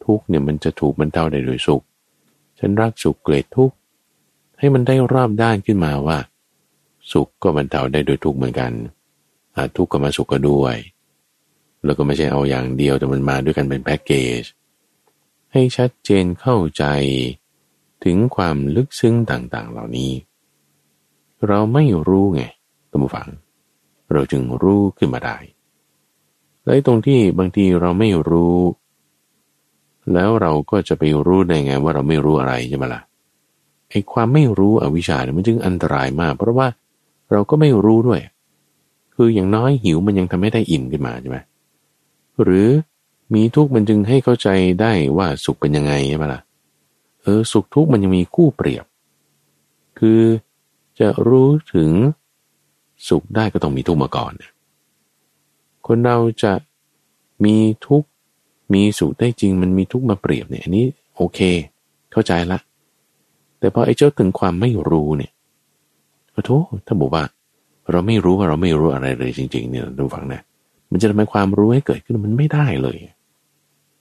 [0.04, 1.84] ทุกเนี่ยมันจะถูกมันเท่าได้โดยสุข
[2.60, 3.72] ฉันรักสุขเกลียดทุก
[4.60, 6.18] ให้มันได้รอบด้านขึ้นมาว่า
[7.14, 8.72] สุขก็มันเท่าได้โดยทุกเหมือนกัน
[9.76, 10.76] ทุกข์ก็มาสุขก็ด้วย
[11.84, 14.44] แล้วก็ไม่ใช่เอาอย่างเดียวแต่มันมาด้วยกันเป็นแพ็กเกจ
[15.52, 16.84] ให้ชัดเจนเข้าใจ
[18.04, 20.12] ถึงความลึกซึ้งต่างๆ เหล่านี้
[21.48, 22.42] เราไม่รู้ไง
[22.92, 23.28] ตัมฟัง
[24.12, 25.38] เราจึงรู้ขึ้นมาได้
[26.64, 28.58] และตรงที่บางทีเราไม่รู้
[30.14, 33.02] แล้วเราก็จะไปรู้ได้ไงว่าเราไม่รู้อะไรใช่ไหมละ่ะ
[33.90, 36.68] ไอ้ความไม่รู้อวิชชาเนี่ยมันจึงอันตรายมาก เพราะว่า
[37.32, 38.22] เราก็ไม่รู้ด้วย
[39.16, 41.38] คืออย่างน้อยหิวมันยังทำให้ได้อิ่มขึ้นมาใช่ไหม
[42.44, 42.68] หรือ
[43.34, 44.48] มีทุกข์มันจึงให้เข้าใจ
[44.82, 46.42] ได้ว่าสุขเป็นยังไงใช่ไหมล่ะ
[47.24, 48.86] เออสุขทุกข์มันยังมีคู่เปรียบ
[50.00, 50.22] คือ
[51.00, 51.92] จะรู้ถึง
[53.10, 54.34] สุขได้ก็ต้องมีทุกข์มาก่อน
[55.88, 56.54] คนเราจะ
[57.46, 57.56] มี
[57.88, 58.08] ทุกข์
[58.74, 61.40] มีสุขได้จริง มันมีทุกข์มาเปรียบเนี่ยอันนี้โอเค
[62.12, 62.60] เข้าใจละ
[63.60, 65.32] แต่พอไอ้เจ้าถึงความไม่รู้เนี่ย
[66.40, 66.56] ขอโท
[66.88, 67.24] ถ้าบอกว่า
[67.92, 70.42] เราไม่รู้ว่าเราไม่รู้อะไรเลยจริง ๆ เนี่ยดูฟังนะ
[70.92, 72.98] มันจะทำให้ความรู้ให้เกิดขึ้นมันไม่ได้เลย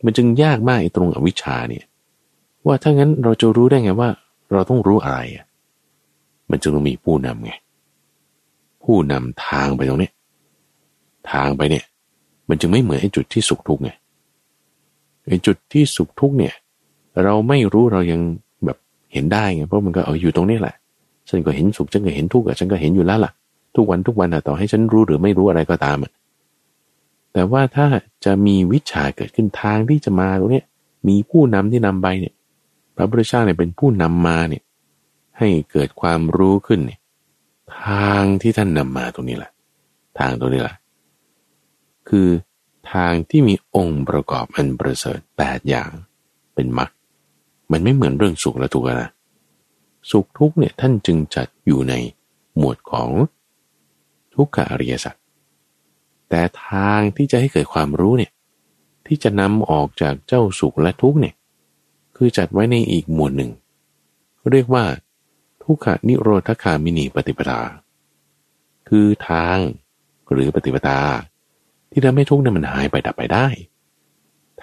[0.05, 1.85] มันจึงยากมากไอ้ตรงอวิชชาเนี่ย
[2.67, 4.11] ว่าถ้างั้นเราจะรู้ได้ไงว่า
[4.53, 5.47] เราต้องรู้อะไรอะ
[6.51, 7.53] มันจึงต้องมีผู้นำไง
[8.85, 10.11] ผู้นำทางไปตรงนี้
[11.33, 11.85] ทางไปเนี่ย
[12.49, 13.91] มันจึงไม่เหมือนไอ้จุดที่สุขทุกข์ไง
[15.29, 16.55] ไอ้จุดที่สุขทุกข์เนี่ย
[17.25, 18.21] เราไม่รู้เรายัง
[18.65, 18.79] แบบ
[19.13, 20.77] เห็นได้ไงเพราะมันก็เอาอยู่ตรงนี้แหละ
[21.29, 23.33] ฉันก็เห็นสุขฉันก็เห็นทุกข์ฉันก็เห็นอยู่แล้วล่ะ
[23.77, 25.97] ทุกวันทุกวันต่อให้ฉันรู้หรือไม่รู้อะไรก็ตาม
[27.33, 27.87] แต่ว่าถ้า
[28.25, 30.63] จะมีวิชาเกิดขึ้นทางที่จะมาตรงนี้
[31.09, 32.35] มีผู้นำที่นำไปเนี่ย
[32.97, 34.63] พระพุทธเจ้าเนี่ยเป็นผู้นำมาเนี่ย
[35.39, 37.01] ให้เกิดความรู้ขึ้นเนี่ย
[37.85, 39.53] ทางที่ท่านนำมาตรงนี้แหละ
[40.19, 40.77] ทางตรงนี้แหละ
[42.09, 42.29] คือ
[42.93, 45.91] ทางที่มีองค์ประกอบอันประเสริฐแปดอย่าง
[46.55, 46.91] เป็นมรรค
[47.73, 49.11] มันไม่เหมือนเรื่องสุขและทุกข์นะ
[50.11, 51.95] สุขทุกเนี่ยท่านจึงจัดอยู่ใน
[52.57, 53.11] หมวดของ
[54.35, 55.15] ทุกขอริยสัจ
[56.29, 58.33] แต่ทางที่จะให้เกิดความรู้เนี่ย
[59.07, 61.35] ที่จะนำออกจากเจ้าสุขและทุกเนี่ย
[62.17, 63.51] คือจัดไว้ในอีกหมวดหนึ่ง
[64.51, 64.85] เรียกว่า
[65.63, 67.61] ทุกขนิโรธคามินีปฏิปทา
[68.89, 69.57] คือทาง
[70.33, 71.01] หรือปฏิปทา
[71.91, 73.47] ที่ทำให้ทุกเนี่ยมันหายไปดับไปได้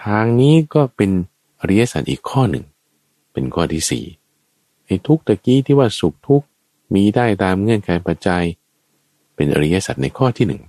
[0.03, 1.11] ทางนี้ก็เป็น
[1.59, 2.65] อริยสัจอีกข้อหนึ่ง
[3.33, 4.05] เป็นข้อที่สี่
[4.85, 6.43] ไอ้ทุกตะกี้ที่ว่าสุขทุก
[6.93, 8.43] มีได้ตามเงื่อนไขปัจจัย
[9.35, 10.61] เป็นอริยสัจในข้อที่หนึ่ง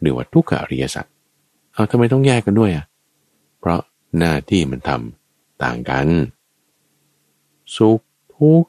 [0.00, 1.04] หรือว่าทุกขอริยสัจ
[1.72, 2.86] เอาทำไมต้องแยกกันด้วยอะ
[3.60, 3.80] เพราะ
[4.18, 6.06] หน้าที่มันทำต่างกัน
[7.76, 8.00] สุข
[8.36, 8.64] ทุก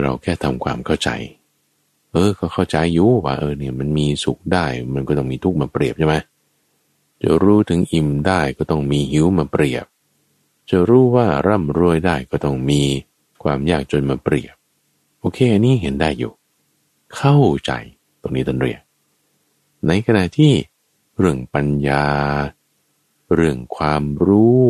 [0.00, 1.10] เราแค่ทำความเข้าใจ
[2.12, 6.14] เออก็เข้าใจอยู่ว่าเออเนี่ยมันมีสุขได้ มันก็ต้องมีทุกข์มาเปรียบใช่ไหม
[7.22, 9.86] จะรู้ถึงอิ่มได้ก็ต้องมีหิวมาเปรียบ
[10.70, 12.82] จะรู้ว่าร่ำรวยได้ก็ต้องมี
[13.42, 14.56] ความยากจนมาเปรียบ
[15.20, 16.32] โอเคอันนี้เห็นได้อยู่
[17.16, 17.72] เข้าใจ
[18.22, 18.80] ตรงนี้ตนเรียก
[19.86, 20.52] ในขณะที่
[21.18, 22.06] เรื่องปัญญา
[23.34, 24.68] เรื่องความรู้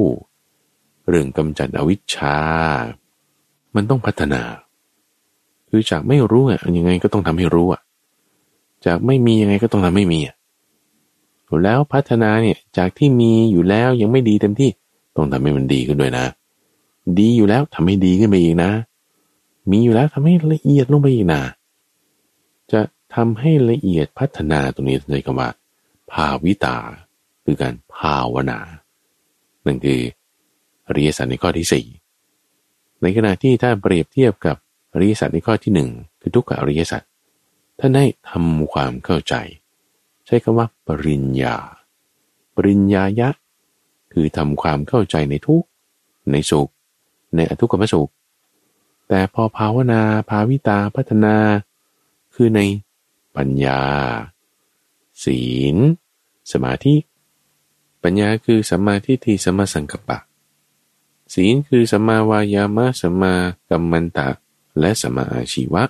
[1.08, 2.38] เรื่องกำจัดอวิชชา
[3.74, 4.42] มันต้องพัฒนา
[5.68, 7.82] คือจากไม่รู้อะยังไงก็ต้องทำให้รู้อะ
[8.86, 10.36] จากไม่มียังไงก็ต้องทำให้มีอะ
[11.64, 14.70] แล้วพัฒนาเนี่ยจากที่มีอยู่แล้วยังไม่ดีเต็มที่
[15.16, 16.24] ต้องทำให้มันดีขึ้นด้วยนะ
[17.18, 18.70] ดีอยู่แล้วทำให้ดีขึ้นไปอีกนะ
[19.70, 21.42] มีอยู่แล้วทำให้ละเอียดลงไปอีกนะ
[22.72, 22.80] จะ
[23.14, 25.48] ทำให้ละเอียดพัฒนาตรงนี้ในคำว่า
[26.10, 26.76] ภาวิตา
[27.44, 28.60] คือการภาวนา
[29.66, 30.00] นั่นคือ
[30.86, 31.86] อริยสัจในข้อที่สี่
[33.02, 34.56] ในขณะที่ถ้าเปรียบเทียบกับ
[34.92, 35.90] อริยสัจในข้อที่หนึ่ง
[36.20, 37.02] คือทุกขอริยสัจ
[37.78, 39.34] ท่านได้ทำความเข้าใจ
[40.26, 41.56] ใช้คำว่าปริญญา
[42.54, 43.28] ปริญญายะ
[44.12, 45.62] คือทำความเข้าใจในทุก
[46.32, 46.70] ในสุข
[47.34, 48.10] ในอทุกขมสุข
[49.08, 51.36] แต่พอภาวนาภาวิตาพัฒนา
[52.34, 52.60] คือใน
[53.36, 53.80] ปัญญา
[55.24, 55.40] ศี
[55.74, 55.76] ล
[56.52, 56.94] สมาธิ
[58.02, 60.18] ปัญญาคือสัมมาทิฏฐิสัมมาสังกัปปะ
[61.34, 63.34] ศีลคือสัมมาวายามะสัมมา
[63.70, 64.28] กัมมันตะ
[64.80, 65.84] และสัมมาอาชีวะ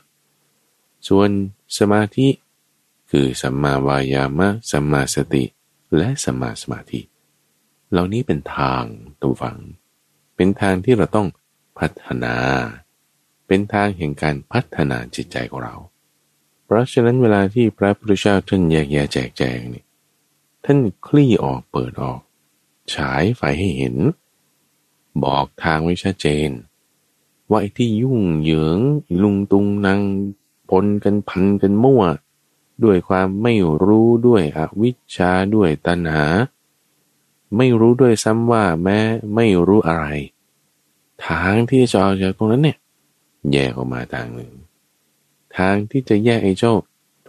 [1.08, 1.30] ส่วน
[1.78, 2.28] สมาธิ
[3.10, 5.44] คือสัมมาวายามะสัมมาสติ
[5.96, 7.00] และสัมมาสมาธิ
[7.90, 8.84] เหล่านี้เป็นทาง
[9.22, 9.58] ตัวฝัง
[10.42, 11.28] เป็นทางที่เราต้อง
[11.78, 12.36] พัฒนา
[13.46, 15.76] เป็นทางแห่งการพัฒนาจิตใจของเรา
[16.64, 19.84] เพราะฉะนั้นเวลาที่พระพุทธเจ้าท่านแยกแยะแจกแจงนี่
[20.64, 22.20] ท่านคลี่ออกเปิดออก
[22.94, 23.96] ฉายไฟให้เห็น
[25.24, 26.50] บอกทางไว้ชัดเจน
[27.50, 28.78] ว่าไอ้ที่ยุ่งเหยิง
[29.22, 30.00] ลุงตุงนาง
[30.70, 32.02] ปนกันพันกันมั่ว
[32.84, 36.26] ด้วยความไม่รู้ด้วยอวิชชาด้วยตัณหา
[37.56, 38.98] ไม่รู้ด้วยซ้ำว่าแม้
[39.34, 40.06] ไม่รู้อะไร
[41.26, 42.78] ทางที่จะออกจากตรงนั้นเนี่ย
[43.52, 44.52] แยกออกมาทางหนึ่ง
[45.56, 46.74] ทางที่จะแยกไอ้เจ้า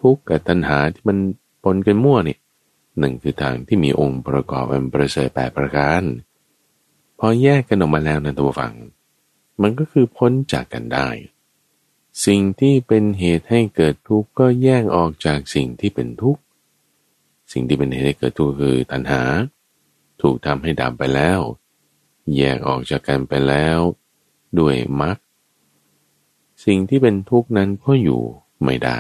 [0.01, 1.17] ทุกข์กับตัณหาที่มัน
[1.63, 2.39] ปนกันมั่วเนี่ย
[2.99, 6.03] หนึ่งคือทางที่มีองค์ประกอบอันประเสริฐแปดประการ
[7.19, 8.73] พอแยกกันออกมาแล้วนะตัวฟัง
[9.61, 11.07] มันก็คือพ้นจากกันได้
[12.25, 16.41] สิ่งที่เป็นเหตุให้เกิดทุกข์ก็แยกออกจากสิ่งที่เป็นทุกข์
[17.51, 19.21] สิ่งที่เป็นเหตุให้เกิดทุกข์คือตัณหา
[20.21, 21.39] ถูกทำให้ดับไปแล้ว
[22.35, 23.79] แยกออกจากกันไปแล้ว
[24.59, 25.17] ด้วยมรรค
[26.65, 28.21] สิ่งที่เป็นทุกข์นั้นก็อยู่
[28.63, 28.99] ไม่ได้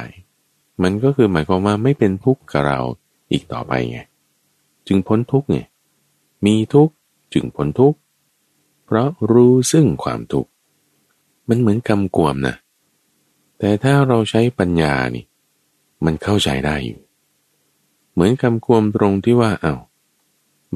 [0.83, 2.79] มันก็คือหมายความว่าไม่เป็นทุกข์กับเรา
[3.31, 3.99] อีกต่อไปไง
[4.87, 5.59] จึงพ้นทุกข์ไง
[6.45, 6.93] มีทุกข์
[7.33, 7.97] จึงพ้นทุกข์
[8.85, 10.49] เพราะรู้ซึ่งความทุกข์
[11.49, 12.55] มันเหมือนกำกวมนะ
[13.59, 15.25] แต่ถ้าเราใช้ปัญญานี่
[16.05, 17.01] มันเข้าใจได้อยู่
[18.13, 19.75] เหมือนคำควมตรงที่ว่าเอา้า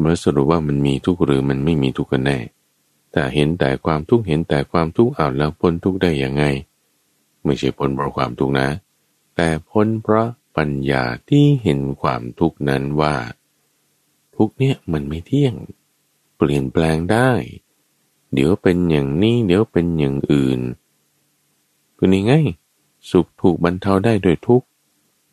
[0.02, 2.40] มื่อสรุปว่ามันมีทุกข์หรือมันไม่มีทุกข์กันแน่
[3.12, 6.44] แต่เห็นแต่ความทุกข์เห็นแต่ความทุกข์เอาแล้วพ้นทุกข์ได้ยังไง
[7.44, 8.68] ไม่ใช่พ้นเพราะความทุกข์นะ
[9.36, 10.28] แต่พ้นเพราะ
[10.58, 13.16] ปัญญาที่เห็นความทุกข์นั้นว่า
[14.36, 15.54] ทุกเนี่ยมันไม่เที่ยง
[16.38, 17.32] เปลี่ยนแปลงได้
[18.34, 20.60] เดี๋ยวเป็นอย่างนี้เดี๋ยวเป็นอย่างอื่น
[21.98, 22.34] คือนี่ไง
[23.12, 24.64] สุขถูกบรรเทาได้โดยทุก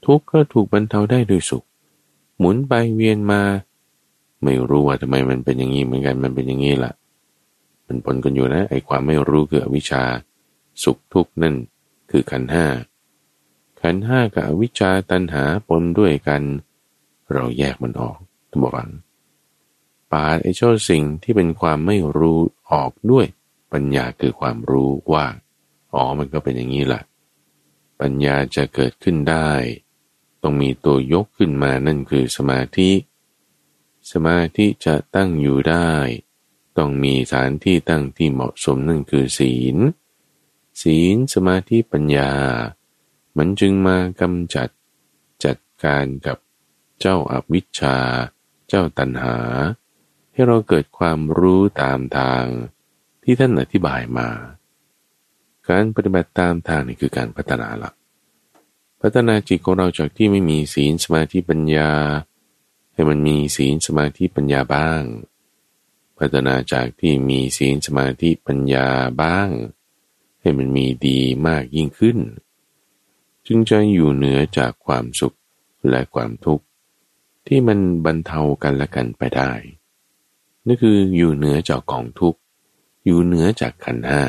[0.07, 1.65] ทุกก็ถูกบรรเทาได้โดยสุข
[2.39, 3.43] หมุนไปเวียนมา
[4.45, 6.93] ไม่รู้ว่าทำไมมันเป็นอย่างนี้เหมือนกันมันเป็นอย่างนี้ล่ะ
[7.87, 10.03] มันปนกันอยู่นะไอ้ความไม่รู้คืออวิชชา
[10.83, 11.55] สุขทุกข์นั่น
[12.11, 12.67] คือขันห้า
[13.81, 16.43] ขันห้ากับอวิชชาตันหาปนด้วยกัน
[17.33, 18.19] เราแยกมันออก
[18.51, 18.91] ทุกฝัง
[20.13, 22.39] ปาดไอ้เจ้าสิ่งที่เป็นความไม่รู้
[22.71, 23.27] ออกด้วย
[23.73, 25.27] ปัญญาคือความรู้ว่า
[25.95, 27.03] อ๋อมันก็เป็นอย่างนี้แหละ
[28.01, 29.51] ปัญญาจะเกิดขึ้นได้
[30.43, 32.91] ต้องมีตัวยกขึ้นมานั่นคือสมาธิ
[34.11, 35.93] สมาธิจะตั้งอยู่ได้
[36.79, 39.77] ต้องมีฐานที่ตั้งที่เหมาะสมนั่นคือศีล
[40.83, 42.33] ศีลสมาธิปัญญา
[43.37, 44.69] มันจึงมากำจัด
[45.45, 46.39] จัดการกับ
[47.01, 47.99] เจ้าอาวิชชา
[48.69, 49.37] เจ้าตัณหา
[50.33, 52.45] ให้เราเกิดความรู้ตามทาง
[53.23, 54.29] ที่ท่านอธิบายมา
[55.69, 57.91] การปฏิบัติตามทางนี่คือการพัฒนาละ
[59.01, 61.91] พัฒนาจิตของเราจากที่ไม่มีศีลสมาธิปัญญา
[62.93, 65.03] ให้มันมีศีลสมาธิปัญญาบ้าง
[66.19, 68.89] พัฒนาจากที่มีศีลสมาธิปัญญา
[69.23, 69.49] บ้าง
[70.41, 72.19] ให้มันมีดีมากยิ่งขึ้น
[73.47, 75.37] จึงจะอยู่เหนือจากความสุข
[75.89, 76.65] และความทุกข์
[77.47, 79.53] ที่มันบรรเทากันและกันไปได้
[80.67, 82.41] นั่นคืออยู่เหนือจากกองทุกข์
[83.05, 84.23] อยู่เหนือจากขันห้า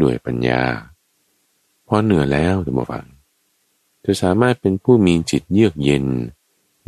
[0.00, 0.62] ด้วยปัญญา
[1.86, 3.06] พอเหนือแล้วท่านผู้ฟัง
[4.04, 6.04] จะสามารถเป็นผู้มีจิตเยือกเย็น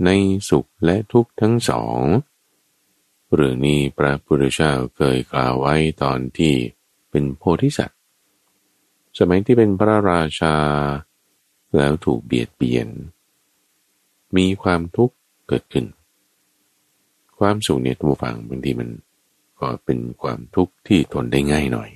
[0.04, 0.10] ใน
[0.50, 2.00] สุขและทุกข์ทั้งสอง
[3.34, 6.54] เรื่องนี้พระพุทธเจ้าเคยกล่าวไว้ตอนที่
[7.10, 8.00] เป็นโพธิสัตว์
[9.18, 10.54] สมัยที่เป็นพระราชา
[11.76, 12.88] แล้วถูกเบียดเบียน
[14.36, 15.14] มีความทุกข์
[15.48, 15.86] เกิดขึ้น
[17.38, 18.88] ความสุขเนี่ยทุกฝังบางทีมัน
[19.60, 21.90] ก็เป็นความทุกข์ที่ทนได้ง่ายหน่อย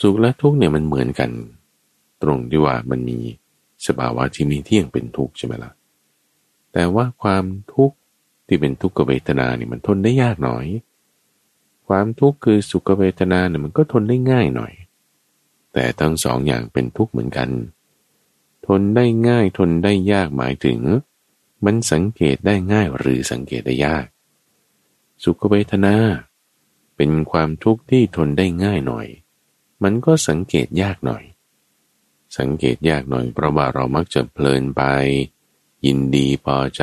[0.00, 1.30] สุขและทุกข์เนี่ยมันเหมือนกัน
[2.22, 3.18] ตรงที่ว่ามันมี
[3.86, 5.72] สภาวะที่มีเที่ยงเป็นทุกข์ใช่ไหมละ่ะ
[6.78, 7.96] แต่ว่าความทุกข์
[8.46, 10.66] ที่เป็นทุกขเวทนาเนี่ยมันทนได้ยากหน่อย
[11.88, 14.72] ความทุกข์คือสุขเวทนาเนี่ยมันก็ทนได้ง่ายหน่อย
[15.72, 17.50] แต่ทั้งสองอย่างเป็นทุกข์เหมือนกัน
[18.66, 20.80] ทนได้ง่ายทนได้ยากหมายถึง
[21.64, 24.06] มันสังเกตได้ง่ายหรือสังเกตได้ยาก
[25.24, 25.94] สุขเวทนา
[26.96, 29.06] เป็นความทุกข์ที่ทนได้ง่ายหน่อย
[29.82, 31.24] มันก็สังเกตยากหน่อย
[32.38, 34.82] สังเกตยากหน่อยเพราะว่าเรามักจะเพลินไป
[35.84, 36.82] ยินดีพอใจ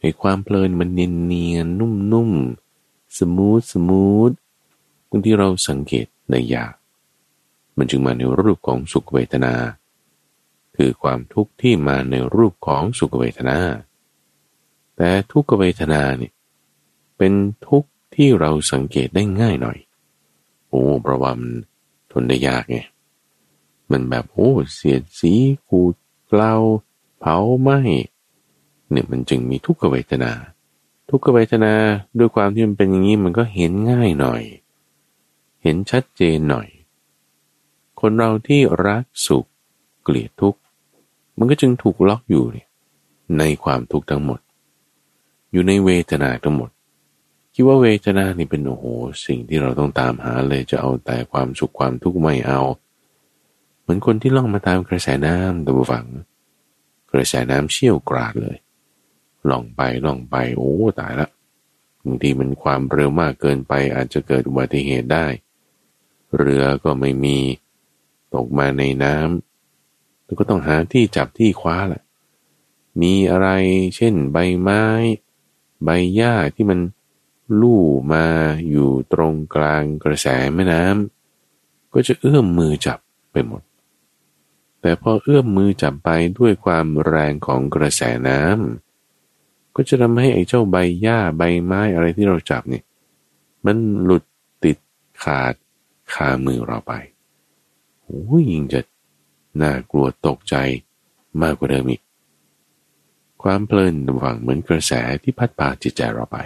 [0.00, 2.30] ในความเพลินมันเนียนเนียนนุ่มนุ่ม
[3.18, 4.30] smooth smooth
[5.08, 6.74] บางทีเราสังเกตได้ยาก
[7.76, 9.54] มันจึงมาในรูปของสุขเวทนา
[10.76, 13.58] คือความทุกข์ที่มาในรูปของสุขเวทนา
[14.96, 16.32] แต่ทุกขเวทนาเนี่ย
[17.16, 17.32] เป็น
[17.66, 19.78] ทุกข์ที่เราสังเกตได้ง่ายหน่อย
[20.68, 21.38] โอ้ประวัม
[22.12, 22.78] ทนได้ยากไง
[23.90, 25.32] มันแบบโอ้เสียดสี
[25.66, 25.94] ขูด
[26.28, 26.54] เกลา
[27.18, 27.70] เผาไหม
[28.90, 30.32] เนี่ยมันจึงมีทุกขเวทนา
[31.10, 31.72] ทุกขเวทนา
[32.18, 34.42] ด้วยความที่มันเป็นอย่างนี้มันก็เห็นง่ายหน่อย
[35.62, 36.68] เห็นชัดเจนหน่อย
[38.00, 39.46] คนเราที่รักสุข
[40.02, 40.60] เกลียดทุกข์
[41.38, 42.44] มันก็จึงถูกล็อกอยู่
[43.38, 44.40] ในความทุกข์ทั้งหมด
[45.52, 46.70] อยู่ในเวทนาทั้งหมด
[47.54, 48.84] คิดว่าเวทนานี่เป็นโอ้โห
[49.26, 52.60] สิ่งที่เราต้องตามหาเลยจะเอาแต่ความสุขความทุกข์ไม่เอา
[53.80, 56.06] เหมือนคนที่ล่องมาตามกระแสน้ำตะบฝัง
[57.12, 58.56] กระแสน้ำเชี่ยวกราดเลย
[59.50, 61.28] ล่องไปล่องไปโอ้ตายละ
[62.04, 65.26] บางทีมันความเร็วมากเกินไปอาจจะเกิดอุบัติเหตุได้
[66.36, 67.38] เรือก็ไม่มี
[68.34, 72.02] ตกมาในน้ำแล้วก็ต้องหาที่จับที่คว้าแหละ
[73.02, 73.48] มีอะไร
[73.96, 74.84] เช่นใบไม้
[75.84, 76.80] ใบหญ้าที่มัน
[77.60, 77.82] ลู่
[78.12, 78.26] มา
[78.70, 82.98] อยู่ตรงกลางกระแสแม่น้ำก็จะเอื้อมมือจับ
[83.32, 83.62] ไปหมด
[84.86, 86.08] แต่พอเอื้อมมือจับไป
[86.38, 92.82] ด้วยความแรงของกระแสน้ำก็จะทำให้ไอ้เจ้าใบหญ้าใบไม้อะไรที่เราจับนี่
[93.64, 94.24] มันหลุด
[94.64, 94.78] ติด
[95.22, 95.54] ขาด
[96.12, 96.92] คามือเราไป
[98.02, 98.80] โอ้ยยิ่งจะ
[99.62, 100.54] น่ากลัวตกใจ
[101.42, 102.02] มากกว่าเดิมอีก
[103.42, 106.38] ความเพลินหวังเหมือนกระแสที่พัดพาจิตใจเราไป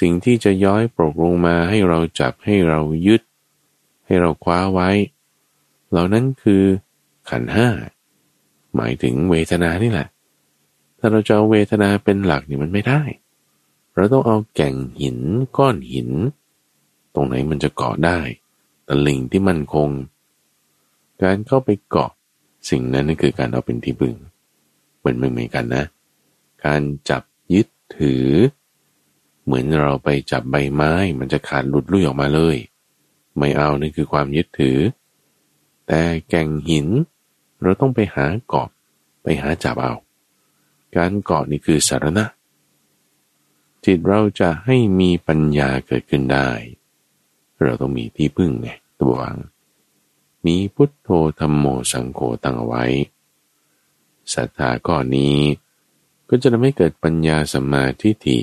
[0.00, 3.22] สิ่งที่จะย้อยปรกลงมาให้เราจับให้เรายึด
[4.06, 4.90] ให้เราคว้าไว้
[5.90, 6.64] เหล่านั้นคือ
[7.30, 7.68] ขันห้า
[8.76, 10.08] หมายถึงเวทนานี่แหละ
[10.98, 13.02] ถ้าเราจะเอาเวทนาเป็นหลักนี่มันไม่ได้
[13.94, 15.18] เราต้องเอาแก่งหิน
[15.58, 16.10] ก้อนหิน
[17.14, 18.18] ตรงไหนมันจะเกาะได้
[18.88, 19.88] ตะลิงที่มั่นคง
[21.22, 22.10] การเข้าไปเกาะ
[22.70, 24.16] สิ่งนั้นนั่นคือการเอาเป็นที่บึง
[25.04, 25.84] มันไม่เหมือนกันนะ
[26.64, 27.22] การจับ
[27.54, 27.68] ยึด
[27.98, 28.26] ถือ
[29.44, 32.56] เหมือนเราไปจับใบไม้ มันจะขาดหลุดลุ่ยออกมาเลย
[33.38, 34.78] ไม่เอานี่นคือความยึดถือ
[35.86, 36.86] แต่แก่งหิน
[37.62, 38.68] เราต้องไปหาเกาะ
[39.22, 39.94] ไปหาจับเอา
[40.96, 42.24] การเกาะนี่คือสารณะ
[43.84, 46.50] จิตเราจะให้มีปัญญาเกิดขึ้นได้
[47.62, 48.68] เราต้องมีที่พึ่งไง
[49.00, 49.36] ตัววัง
[50.46, 52.84] มีพุทโธธรรมโมสังโฆตั้งเอาไว้
[54.34, 55.38] ศรัทธาก้อนนี้
[56.28, 58.38] ก็จะทำให้เกิดปัญญาสมาธิิ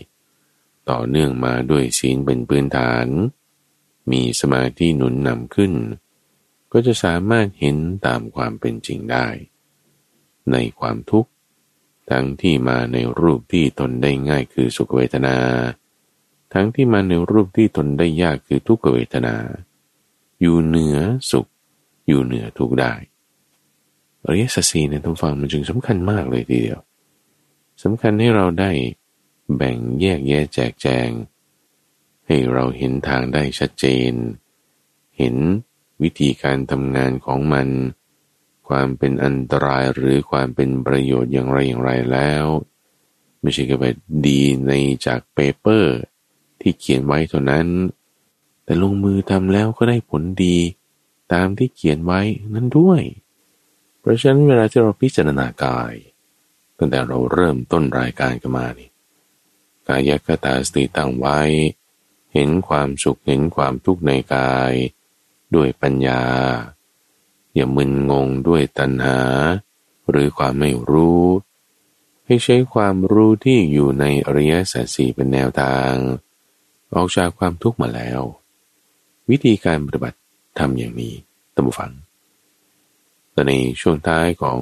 [0.89, 3.07] ต่อเนื่องมาด้วยศีลเป็นพื้นฐาน
[4.11, 5.74] มีสมาธิหนุนนำขึ้น
[6.74, 9.28] ก็จะสามารถเห็นตามความเป็นจริงได้
[10.52, 11.30] ในความทุกข์
[12.10, 15.36] ทั้งที่มาในรูปที่ตนได้ง่ายคือสุขเวทนา
[16.54, 19.36] ทั้งที่มาในรูปที่ตนได้ยากคือทุกขเวทนา
[20.42, 20.98] อยู่เหนือ
[21.32, 21.48] สุข
[22.08, 22.94] อยู่เหนือทุกข์ได้
[24.24, 26.82] อริยสัจสี่เนี่ยต้องฟังมันจึงสำคัญมากเลยทีเดียว
[27.84, 28.72] สำคัญให้เราได้
[29.56, 31.10] แบ่งแยกแยะแจกแจง
[32.28, 34.12] ให้เราเห็นทางได้ชัดเจน
[35.18, 35.36] เห็น
[36.04, 37.68] วิธีการทำงานของมัน
[38.68, 42.45] ความเป็นอันตรายหรือความเป็นประโยชน์อย่างไรอย่างไรแล้ว
[43.41, 43.97] ไม่ใช่แค่แบบ
[44.28, 44.72] ดีใน
[45.06, 45.97] จากเปเปอร์
[46.62, 47.68] ที่เขียนไว้เท่านั้น
[48.64, 50.58] แต่ลงมือทำแล้วก็ได้ผลดี
[51.34, 52.22] ตามที่เขียนไว้
[52.54, 53.01] นั้นด้วย
[53.99, 55.93] เพราะฉะนั้นเวลาที่เราพิจารณากาย
[56.78, 58.89] ตั้งแต่เราเริ่มต้นรายการกันมานี่
[59.88, 61.39] กายคตาสติตั้งไว้
[62.34, 64.74] เห็นความสุขเห็นความทุกข์ในกาย
[65.56, 66.22] ด้วยปัญญา
[67.56, 69.20] อย่ามึนงงด้วยตัณหา
[70.10, 71.26] หรือความไม่รู้
[72.26, 75.93] ให้ใช้ความรู้ที่อยู่ในอริยสัจสี่เป็นแนวทาง
[76.95, 78.22] ออกจากความทุกข์มาแล้ว
[79.30, 80.20] วิธีการปฏิบัติ
[80.60, 81.14] ทำอย่างนี้
[81.56, 81.91] ตั้งฟัง
[83.32, 84.60] แต่ในช่วงท้ายของ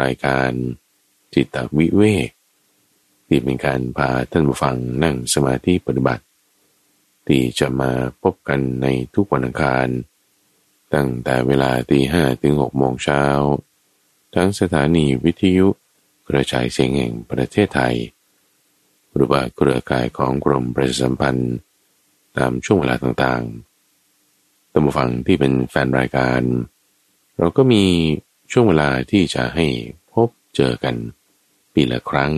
[0.00, 0.50] รายการ
[1.34, 2.28] จิตวิเวก
[3.26, 6.22] ที่เป็นการพาท่านผู้ฟังนั่งสมาธิปฏิบัติ
[7.26, 7.92] ที่จะมา
[8.22, 9.88] พบกันในทุกวันอังคาร
[10.94, 13.24] ตั้งแต่เวลาตีห้าถึงหกโมงเช้า
[14.34, 15.68] ทั้งสถานีวิทยุ
[16.28, 17.96] กระจายเสียงแห่งประเทศไทย
[19.14, 21.54] หรือว่าเครือข่ายของกรมประชาสัมพันธ์
[22.36, 26.42] ตามช่วงเวลาต่างๆตัมฟังที่เป็นแฟนรายการ
[27.38, 27.84] เราก็มี
[28.52, 29.66] ช่วงเวลาที่จะให้
[30.12, 30.94] พบเจอกัน
[31.74, 32.32] ปีละครั้ง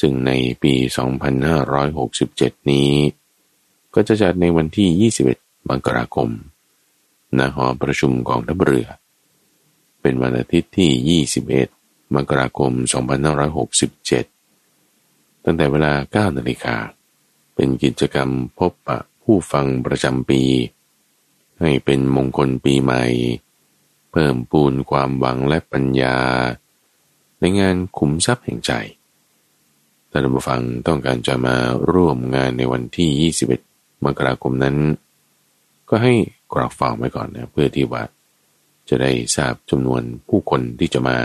[0.00, 0.74] ซึ่งในปี
[1.72, 2.90] 2567 นี้
[3.98, 6.28] ก็จะจัดในวันที่ 21มกราคม
[7.38, 8.88] ณหอประชุมกองทัพเรือ
[10.00, 11.22] เป็นวันอาทิตย์ที่
[11.66, 12.72] 21 มกราคม
[14.48, 15.92] 2567 ตั้งแต่เวลา
[16.30, 16.76] 9 นาฬิกา
[17.54, 20.42] เป็นกิจกรรมพบปะผู้ฟังประจำปี
[21.60, 23.04] ให้เป็นมงคลปีใหม่
[24.10, 26.16] เพิ่มปูนความหวังและปัญญา
[27.38, 28.72] ในงานขุมทรัพย์แห่งใจ
[30.10, 31.56] ท่านผู้ฟังต้องการจะมา
[31.92, 33.65] ร่วมงานในวันที่21
[34.04, 34.76] มกราคมนั้น
[35.88, 36.14] ก็ให้
[36.52, 38.02] กรอกฟังไว้ก่อนนะเพื่อที่ว่า
[38.88, 41.16] จะได้ทราบจำนวนผู้คนที่จะมา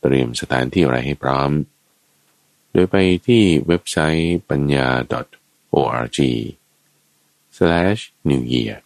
[0.00, 1.50] เตรียมสถานที่อะไรให้พร้อม
[2.72, 4.88] โดยไปที่เว็บไซต์ปัญญา
[5.80, 6.18] .org
[7.56, 8.76] slash new year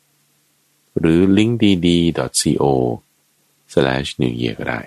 [0.99, 2.65] หรือ linkdd.co
[3.73, 4.83] slash new year ก็ได้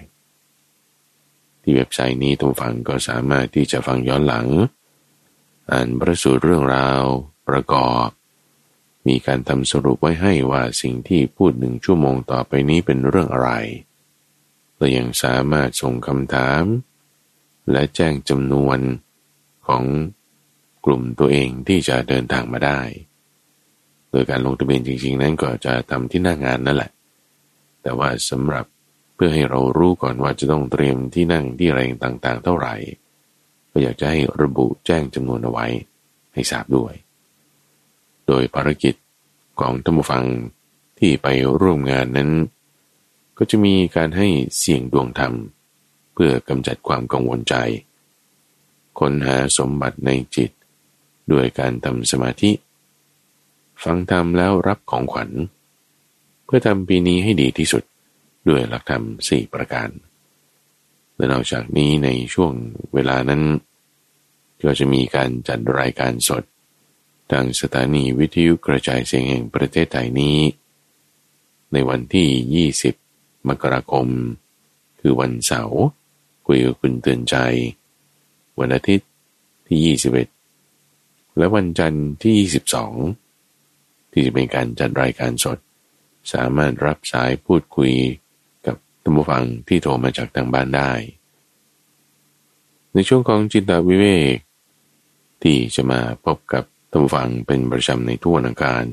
[1.61, 4.47] ที่เว็บไซต์นี้ทุกฟังก็สามารถที่จะฟังย้อนหลัง
[5.71, 7.03] อ่านประสูตรเรื่องราว
[7.51, 8.07] ประกอบ
[9.07, 13.51] มีการทำสรุปไว้ให้ว่าสิ่งที่พูดหนึ่งชั่วโมงต่อไปนี้เป็นเรื่องอะไร
[14.75, 16.63] เรายังสามารถส่งคำถาม
[17.71, 18.79] และแจ้งจำนวน
[19.67, 19.83] ของ
[20.85, 22.81] กลุ่มตัวเองที่จะเดินทางมาได้
[24.11, 26.91] โดยการลงทะเบียนจริงๆ นั้นก็จะทำที่หน้างานนั่นแหละ
[27.81, 28.65] แต่ว่าสำหรับ
[29.15, 32.75] เพื่อให้เรารู้ก่อนว่าจะต้องเตรียมที่นั่งที่อะไรต่างๆ เท่าไหร่
[33.71, 35.65] ก็อยากจะให้ระบุแจ้งจำนวนเอาไว้
[36.33, 36.93] ให้ทราบด้วย
[38.27, 38.95] โดยภารกิจ
[39.59, 40.25] ของท่านผู้ฟัง
[40.99, 41.27] ที่ไป
[41.61, 42.31] ร่วมงานนั้น
[43.37, 45.33] ก็จะมีการให้เสี่ยงดวงธรรม
[46.13, 47.55] เพื่อกำจัดความกังวลใจ
[48.99, 50.51] ค้นหาสมบัติในจิต
[51.31, 52.51] ด้วยการทำสมาธิ
[53.83, 55.29] ฟังธรรมแล้วรับของขวัญ
[56.45, 57.83] เพื่อทำปีนี้ให้ดีที่สุด
[58.49, 59.89] ด้วยหลักธรรมสี่ประการ
[61.15, 62.51] และนอกจากนี้ในช่วง
[62.93, 63.41] เวลานั้น
[64.63, 66.43] ก็จะมีการจัดรายการสด
[67.31, 70.39] ทางสถานีวิทยุกระจายเสียงแห่งประเทศไทยนี้
[71.73, 74.07] ในวันที่ 20 มกราคม
[74.99, 75.81] คือวันเสาร์
[76.47, 77.35] คุยกับคุณเตือนใจ
[78.59, 79.09] วันอาทิตย์
[79.67, 79.97] ที่
[80.57, 82.33] 21 และวันจันทร์ที่
[83.27, 85.57] 22 ที่จะเป็นการจัดรายการสด
[86.33, 87.91] สามารถรับสายพูดคุย
[88.65, 90.91] กับท่านผู้ฟังที่โทรมาจากทางบ้านได้
[92.93, 94.05] ในช่วงของจิตวิเว
[94.35, 94.37] ก
[95.41, 98.85] ที่จะมาพบกับ ท่านฟังเป็นประจำในทั่วนาการ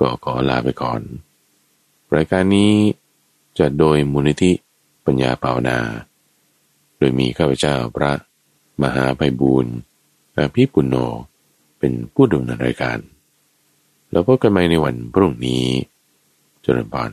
[0.00, 1.00] ก็ขอลาไปก่อน
[2.16, 2.72] รายการนี้
[3.58, 4.52] จะโดยมูลนิธิ
[5.04, 5.78] ปัญญาภาวนา
[6.98, 8.12] โดยมีข้าพเจ้าพระ
[8.82, 9.74] มหาไพบูรณ์
[10.36, 10.94] อภิปุโน
[11.78, 12.98] เป็นผู้ดำเนินรายการ
[14.10, 15.64] แล้วพบกันใหม่ในวันพรุ่งนี้
[16.64, 17.10] จุลปอน